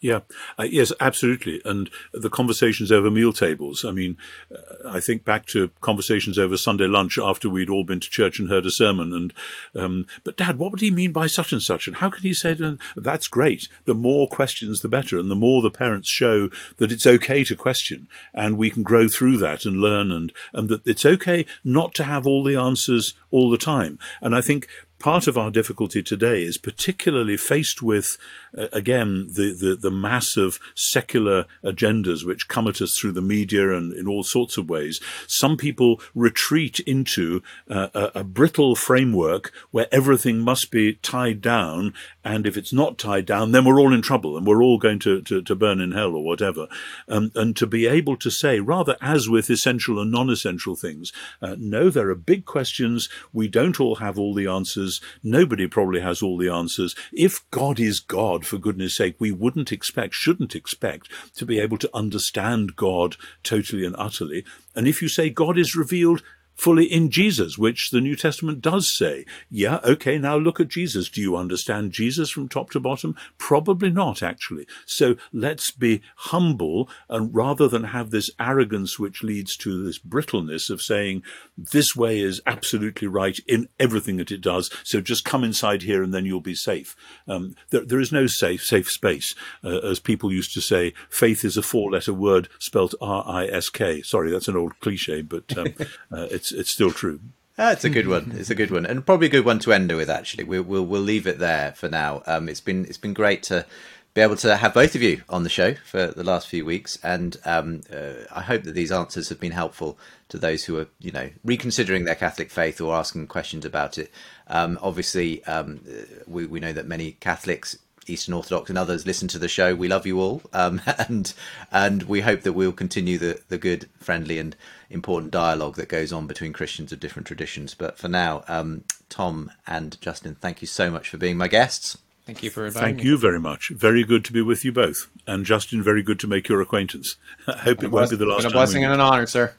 yeah, 0.00 0.20
uh, 0.58 0.62
yes, 0.62 0.92
absolutely. 1.00 1.60
And 1.64 1.90
the 2.12 2.30
conversations 2.30 2.92
over 2.92 3.10
meal 3.10 3.32
tables. 3.32 3.84
I 3.84 3.90
mean, 3.90 4.16
uh, 4.54 4.88
I 4.88 5.00
think 5.00 5.24
back 5.24 5.46
to 5.46 5.70
conversations 5.80 6.38
over 6.38 6.56
Sunday 6.56 6.86
lunch 6.86 7.18
after 7.18 7.50
we'd 7.50 7.68
all 7.68 7.82
been 7.82 7.98
to 7.98 8.10
church 8.10 8.38
and 8.38 8.48
heard 8.48 8.64
a 8.64 8.70
sermon. 8.70 9.12
And, 9.12 9.34
um, 9.74 10.06
but 10.22 10.36
dad, 10.36 10.56
what 10.56 10.70
would 10.70 10.80
he 10.80 10.92
mean 10.92 11.10
by 11.10 11.26
such 11.26 11.52
and 11.52 11.60
such? 11.60 11.88
And 11.88 11.96
how 11.96 12.10
can 12.10 12.22
he 12.22 12.32
say 12.32 12.54
that? 12.54 12.78
That's 12.96 13.26
great. 13.26 13.68
The 13.86 13.94
more 13.94 14.28
questions, 14.28 14.80
the 14.80 14.88
better. 14.88 15.18
And 15.18 15.30
the 15.30 15.34
more 15.34 15.62
the 15.62 15.70
parents 15.70 16.08
show 16.08 16.48
that 16.76 16.92
it's 16.92 17.06
okay 17.06 17.42
to 17.44 17.56
question 17.56 18.06
and 18.32 18.56
we 18.56 18.70
can 18.70 18.84
grow 18.84 19.08
through 19.08 19.38
that 19.38 19.64
and 19.64 19.80
learn 19.80 20.12
and, 20.12 20.32
and 20.52 20.68
that 20.68 20.86
it's 20.86 21.04
okay 21.04 21.44
not 21.64 21.92
to 21.94 22.04
have 22.04 22.24
all 22.24 22.44
the 22.44 22.56
answers 22.56 23.14
all 23.32 23.50
the 23.50 23.58
time. 23.58 23.98
And 24.20 24.34
I 24.34 24.42
think 24.42 24.68
part 24.98 25.26
of 25.26 25.38
our 25.38 25.50
difficulty 25.50 26.02
today 26.02 26.42
is 26.42 26.58
particularly 26.58 27.36
faced 27.36 27.82
with, 27.82 28.18
uh, 28.56 28.66
again, 28.72 29.28
the, 29.28 29.52
the, 29.52 29.76
the 29.76 29.90
massive 29.90 30.58
secular 30.74 31.46
agendas 31.64 32.24
which 32.24 32.48
come 32.48 32.66
at 32.66 32.80
us 32.82 32.96
through 32.98 33.12
the 33.12 33.22
media 33.22 33.76
and 33.76 33.92
in 33.92 34.08
all 34.08 34.22
sorts 34.22 34.56
of 34.56 34.68
ways. 34.68 35.00
Some 35.26 35.56
people 35.56 36.00
retreat 36.14 36.80
into 36.80 37.42
uh, 37.70 37.88
a, 37.94 38.20
a, 38.20 38.24
brittle 38.24 38.74
framework 38.74 39.52
where 39.70 39.86
everything 39.92 40.40
must 40.40 40.70
be 40.70 40.94
tied 40.94 41.40
down. 41.40 41.94
And 42.24 42.46
if 42.46 42.56
it's 42.56 42.72
not 42.72 42.98
tied 42.98 43.26
down, 43.26 43.52
then 43.52 43.64
we're 43.64 43.80
all 43.80 43.94
in 43.94 44.02
trouble 44.02 44.36
and 44.36 44.46
we're 44.46 44.62
all 44.62 44.78
going 44.78 44.98
to, 45.00 45.22
to, 45.22 45.42
to 45.42 45.54
burn 45.54 45.80
in 45.80 45.92
hell 45.92 46.14
or 46.14 46.24
whatever. 46.24 46.66
Um, 47.08 47.30
and 47.34 47.56
to 47.56 47.66
be 47.66 47.86
able 47.86 48.16
to 48.18 48.30
say, 48.30 48.60
rather 48.60 48.96
as 49.00 49.28
with 49.28 49.48
essential 49.50 50.00
and 50.00 50.10
non-essential 50.10 50.76
things, 50.76 51.12
uh, 51.40 51.56
no, 51.58 51.90
there 51.90 52.10
are 52.10 52.14
big 52.14 52.44
questions. 52.44 53.08
We 53.32 53.48
don't 53.48 53.80
all 53.80 53.96
have 53.96 54.18
all 54.18 54.34
the 54.34 54.46
answers 54.46 54.87
answers. 54.88 55.00
Nobody 55.22 55.66
probably 55.66 56.00
has 56.00 56.22
all 56.22 56.38
the 56.38 56.48
answers. 56.48 56.94
If 57.12 57.48
God 57.50 57.78
is 57.78 58.00
God, 58.00 58.46
for 58.46 58.58
goodness 58.58 58.96
sake, 58.96 59.16
we 59.18 59.30
wouldn't 59.30 59.72
expect, 59.72 60.14
shouldn't 60.14 60.54
expect 60.54 61.10
to 61.36 61.44
be 61.44 61.58
able 61.58 61.78
to 61.78 61.90
understand 61.94 62.76
God 62.76 63.16
totally 63.42 63.84
and 63.84 63.96
utterly. 63.98 64.44
And 64.74 64.88
if 64.88 65.02
you 65.02 65.08
say 65.08 65.30
God 65.30 65.58
is 65.58 65.76
revealed 65.76 66.22
fully 66.58 66.84
in 66.84 67.08
Jesus, 67.08 67.56
which 67.56 67.90
the 67.90 68.00
New 68.00 68.16
Testament 68.16 68.60
does 68.60 68.94
say. 68.94 69.24
Yeah, 69.48 69.78
okay, 69.84 70.18
now 70.18 70.36
look 70.36 70.58
at 70.58 70.68
Jesus. 70.68 71.08
Do 71.08 71.20
you 71.20 71.36
understand 71.36 71.92
Jesus 71.92 72.30
from 72.30 72.48
top 72.48 72.70
to 72.70 72.80
bottom? 72.80 73.14
Probably 73.38 73.90
not, 73.90 74.22
actually. 74.22 74.66
So 74.84 75.16
let's 75.32 75.70
be 75.70 76.02
humble 76.16 76.90
and 77.08 77.32
rather 77.34 77.68
than 77.68 77.84
have 77.84 78.10
this 78.10 78.28
arrogance 78.40 78.98
which 78.98 79.22
leads 79.22 79.56
to 79.58 79.84
this 79.84 79.98
brittleness 79.98 80.68
of 80.68 80.82
saying 80.82 81.22
this 81.56 81.94
way 81.94 82.18
is 82.18 82.42
absolutely 82.44 83.06
right 83.06 83.38
in 83.46 83.68
everything 83.78 84.16
that 84.16 84.32
it 84.32 84.40
does. 84.40 84.68
So 84.82 85.00
just 85.00 85.24
come 85.24 85.44
inside 85.44 85.82
here 85.82 86.02
and 86.02 86.12
then 86.12 86.26
you'll 86.26 86.40
be 86.40 86.56
safe. 86.56 86.96
Um, 87.28 87.54
there, 87.70 87.84
there 87.84 88.00
is 88.00 88.10
no 88.10 88.26
safe, 88.26 88.64
safe 88.64 88.90
space. 88.90 89.32
Uh, 89.62 89.78
as 89.78 90.00
people 90.00 90.32
used 90.32 90.54
to 90.54 90.60
say, 90.60 90.92
faith 91.08 91.44
is 91.44 91.56
a 91.56 91.62
four 91.62 91.92
letter 91.92 92.12
word 92.12 92.48
spelt 92.58 92.94
R-I-S-K. 93.00 94.02
Sorry, 94.02 94.32
that's 94.32 94.48
an 94.48 94.56
old 94.56 94.78
cliche, 94.80 95.22
but 95.22 95.56
um, 95.56 95.68
uh, 96.12 96.26
it's 96.30 96.47
it's 96.50 96.60
it's 96.60 96.70
still 96.70 96.90
true. 96.90 97.20
Ah, 97.60 97.72
it's 97.72 97.84
a 97.84 97.90
good 97.90 98.06
one. 98.06 98.32
It's 98.36 98.50
a 98.50 98.54
good 98.54 98.70
one, 98.70 98.86
and 98.86 99.04
probably 99.04 99.26
a 99.26 99.30
good 99.30 99.44
one 99.44 99.58
to 99.60 99.72
end 99.72 99.90
with. 99.90 100.08
Actually, 100.08 100.44
we'll 100.44 100.62
we'll, 100.62 100.86
we'll 100.86 101.00
leave 101.00 101.26
it 101.26 101.38
there 101.38 101.72
for 101.72 101.88
now. 101.88 102.22
Um, 102.26 102.48
it's 102.48 102.60
been 102.60 102.84
it's 102.84 102.98
been 102.98 103.14
great 103.14 103.42
to 103.44 103.66
be 104.14 104.20
able 104.20 104.36
to 104.36 104.56
have 104.56 104.74
both 104.74 104.94
of 104.94 105.02
you 105.02 105.22
on 105.28 105.42
the 105.42 105.50
show 105.50 105.74
for 105.74 106.08
the 106.08 106.24
last 106.24 106.48
few 106.48 106.64
weeks, 106.64 106.98
and 107.02 107.36
um, 107.44 107.82
uh, 107.92 108.24
I 108.34 108.42
hope 108.42 108.62
that 108.62 108.74
these 108.74 108.92
answers 108.92 109.28
have 109.28 109.40
been 109.40 109.52
helpful 109.52 109.98
to 110.28 110.38
those 110.38 110.64
who 110.64 110.78
are 110.78 110.86
you 111.00 111.10
know 111.10 111.30
reconsidering 111.44 112.04
their 112.04 112.14
Catholic 112.14 112.50
faith 112.50 112.80
or 112.80 112.94
asking 112.94 113.26
questions 113.26 113.64
about 113.64 113.98
it. 113.98 114.10
Um, 114.46 114.78
obviously, 114.80 115.44
um, 115.44 115.80
we 116.26 116.46
we 116.46 116.60
know 116.60 116.72
that 116.72 116.86
many 116.86 117.12
Catholics 117.12 117.78
Eastern 118.10 118.34
Orthodox 118.34 118.68
and 118.68 118.78
others 118.78 119.06
listen 119.06 119.28
to 119.28 119.38
the 119.38 119.48
show. 119.48 119.74
We 119.74 119.88
love 119.88 120.06
you 120.06 120.20
all, 120.20 120.42
um, 120.52 120.80
and 121.08 121.32
and 121.70 122.02
we 122.04 122.20
hope 122.20 122.42
that 122.42 122.52
we'll 122.52 122.72
continue 122.72 123.18
the 123.18 123.40
the 123.48 123.58
good, 123.58 123.88
friendly, 123.98 124.38
and 124.38 124.56
important 124.90 125.32
dialogue 125.32 125.76
that 125.76 125.88
goes 125.88 126.12
on 126.12 126.26
between 126.26 126.52
Christians 126.52 126.92
of 126.92 127.00
different 127.00 127.26
traditions. 127.26 127.74
But 127.74 127.98
for 127.98 128.08
now, 128.08 128.44
um, 128.48 128.84
Tom 129.08 129.50
and 129.66 130.00
Justin, 130.00 130.36
thank 130.36 130.60
you 130.60 130.66
so 130.66 130.90
much 130.90 131.08
for 131.08 131.16
being 131.16 131.36
my 131.36 131.48
guests. 131.48 131.98
Thank 132.28 132.42
you 132.42 132.50
for 132.50 132.66
inviting 132.66 132.96
Thank 132.96 133.04
me. 133.04 133.10
you 133.10 133.16
very 133.16 133.40
much. 133.40 133.70
Very 133.70 134.04
good 134.04 134.22
to 134.26 134.34
be 134.34 134.42
with 134.42 134.62
you 134.62 134.70
both. 134.70 135.08
And 135.26 135.46
Justin, 135.46 135.82
very 135.82 136.02
good 136.02 136.20
to 136.20 136.26
make 136.26 136.46
your 136.46 136.60
acquaintance. 136.60 137.16
I 137.46 137.56
hope 137.56 137.82
it 137.82 137.90
won't 137.90 138.10
be 138.10 138.16
the 138.16 138.26
last 138.26 138.42
time. 138.42 138.50
a 138.50 138.52
blessing 138.52 138.84
and 138.84 138.92
an 138.92 139.00
honor, 139.00 139.26
sir. 139.26 139.54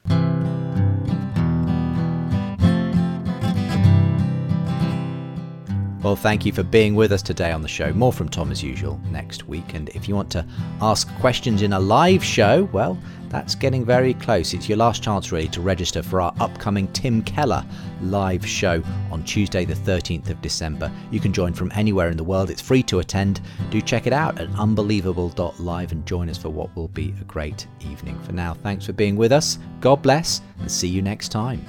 Well, 6.09 6.15
thank 6.15 6.43
you 6.43 6.51
for 6.51 6.63
being 6.63 6.95
with 6.95 7.11
us 7.11 7.21
today 7.21 7.51
on 7.51 7.61
the 7.61 7.67
show. 7.67 7.93
More 7.93 8.11
from 8.11 8.29
Tom 8.29 8.51
as 8.51 8.63
usual 8.63 8.99
next 9.11 9.47
week. 9.47 9.75
And 9.75 9.89
if 9.89 10.09
you 10.09 10.15
want 10.15 10.31
to 10.31 10.43
ask 10.81 11.07
questions 11.19 11.61
in 11.61 11.71
a 11.71 11.79
live 11.79 12.23
show, 12.23 12.63
well, 12.71 12.97
that's 13.27 13.53
getting 13.53 13.85
very 13.85 14.15
close. 14.15 14.55
It's 14.55 14.67
your 14.67 14.79
last 14.79 15.03
chance, 15.03 15.31
really, 15.31 15.49
to 15.49 15.61
register 15.61 16.01
for 16.01 16.19
our 16.19 16.33
upcoming 16.39 16.87
Tim 16.93 17.21
Keller 17.21 17.63
live 18.01 18.43
show 18.43 18.81
on 19.11 19.23
Tuesday, 19.23 19.65
the 19.65 19.75
13th 19.75 20.31
of 20.31 20.41
December. 20.41 20.91
You 21.11 21.19
can 21.19 21.31
join 21.31 21.53
from 21.53 21.71
anywhere 21.75 22.09
in 22.09 22.17
the 22.17 22.23
world. 22.23 22.49
It's 22.49 22.59
free 22.59 22.81
to 22.81 22.97
attend. 22.97 23.41
Do 23.69 23.79
check 23.79 24.07
it 24.07 24.13
out 24.13 24.39
at 24.39 24.49
unbelievable.live 24.55 25.91
and 25.91 26.07
join 26.07 26.27
us 26.27 26.39
for 26.39 26.49
what 26.49 26.75
will 26.75 26.87
be 26.87 27.13
a 27.21 27.23
great 27.25 27.67
evening. 27.81 28.19
For 28.23 28.31
now, 28.31 28.55
thanks 28.55 28.87
for 28.87 28.93
being 28.93 29.15
with 29.15 29.31
us. 29.31 29.59
God 29.79 30.01
bless, 30.01 30.41
and 30.59 30.71
see 30.71 30.87
you 30.87 31.03
next 31.03 31.29
time. 31.29 31.63